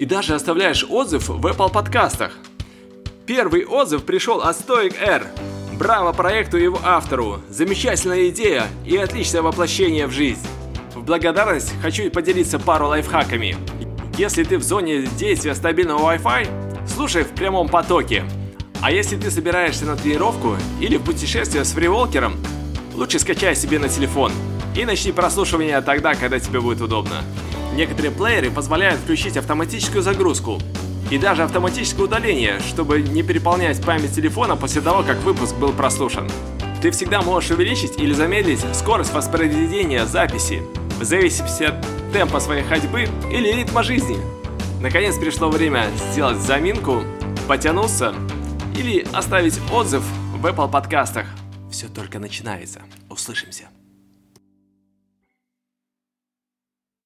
и 0.01 0.05
даже 0.05 0.33
оставляешь 0.33 0.83
отзыв 0.89 1.29
в 1.29 1.45
Apple 1.45 1.71
подкастах. 1.71 2.31
Первый 3.27 3.65
отзыв 3.65 4.03
пришел 4.03 4.41
от 4.41 4.59
Stoic 4.59 4.95
R. 4.99 5.27
Браво 5.77 6.11
проекту 6.11 6.57
и 6.57 6.63
его 6.63 6.79
автору. 6.83 7.39
Замечательная 7.49 8.29
идея 8.29 8.65
и 8.83 8.97
отличное 8.97 9.43
воплощение 9.43 10.07
в 10.07 10.11
жизнь. 10.11 10.41
В 10.95 11.03
благодарность 11.03 11.73
хочу 11.83 12.09
поделиться 12.09 12.57
пару 12.57 12.87
лайфхаками. 12.87 13.55
Если 14.17 14.43
ты 14.43 14.57
в 14.57 14.63
зоне 14.63 15.03
действия 15.19 15.53
стабильного 15.53 16.15
Wi-Fi, 16.15 16.47
слушай 16.87 17.23
в 17.23 17.29
прямом 17.35 17.69
потоке. 17.69 18.23
А 18.81 18.91
если 18.91 19.17
ты 19.17 19.29
собираешься 19.29 19.85
на 19.85 19.95
тренировку 19.95 20.57
или 20.79 20.97
в 20.97 21.03
путешествие 21.03 21.63
с 21.63 21.73
фриволкером, 21.73 22.37
лучше 22.95 23.19
скачай 23.19 23.55
себе 23.55 23.77
на 23.77 23.87
телефон 23.87 24.31
и 24.75 24.83
начни 24.83 25.11
прослушивание 25.11 25.79
тогда, 25.81 26.15
когда 26.15 26.39
тебе 26.39 26.59
будет 26.59 26.81
удобно. 26.81 27.21
Некоторые 27.73 28.11
плееры 28.11 28.51
позволяют 28.51 28.99
включить 28.99 29.37
автоматическую 29.37 30.01
загрузку. 30.01 30.59
и 31.09 31.17
даже 31.17 31.43
автоматическое 31.43 32.05
удаление, 32.05 32.59
чтобы 32.61 33.01
не 33.01 33.21
переполнять 33.21 33.83
память 33.85 34.15
телефона 34.15 34.55
после 34.55 34.81
того, 34.81 35.03
как 35.03 35.17
выпуск 35.23 35.53
был 35.55 35.73
прослушан. 35.73 36.29
Ты 36.81 36.89
всегда 36.91 37.21
можешь 37.21 37.51
увеличить 37.51 37.99
или 37.99 38.13
замедлить 38.13 38.61
скорость 38.73 39.13
воспроизведения 39.13 40.05
записи, 40.05 40.63
в 40.99 41.03
зависимости 41.03 41.63
от 41.63 41.75
темпа 42.13 42.39
своей 42.39 42.63
ходьбы 42.63 43.09
или 43.29 43.51
ритма 43.51 43.83
жизни. 43.83 44.17
Наконец 44.79 45.17
пришло 45.17 45.49
время 45.49 45.87
сделать 46.11 46.37
заминку, 46.37 47.03
потянуться 47.47 48.15
или 48.75 49.05
оставить 49.11 49.59
отзыв 49.71 50.03
в 50.33 50.45
Apple 50.45 50.71
подкастах. 50.71 51.27
Все 51.69 51.87
только 51.87 52.19
начинается. 52.19 52.81
Услышимся. 53.09 53.65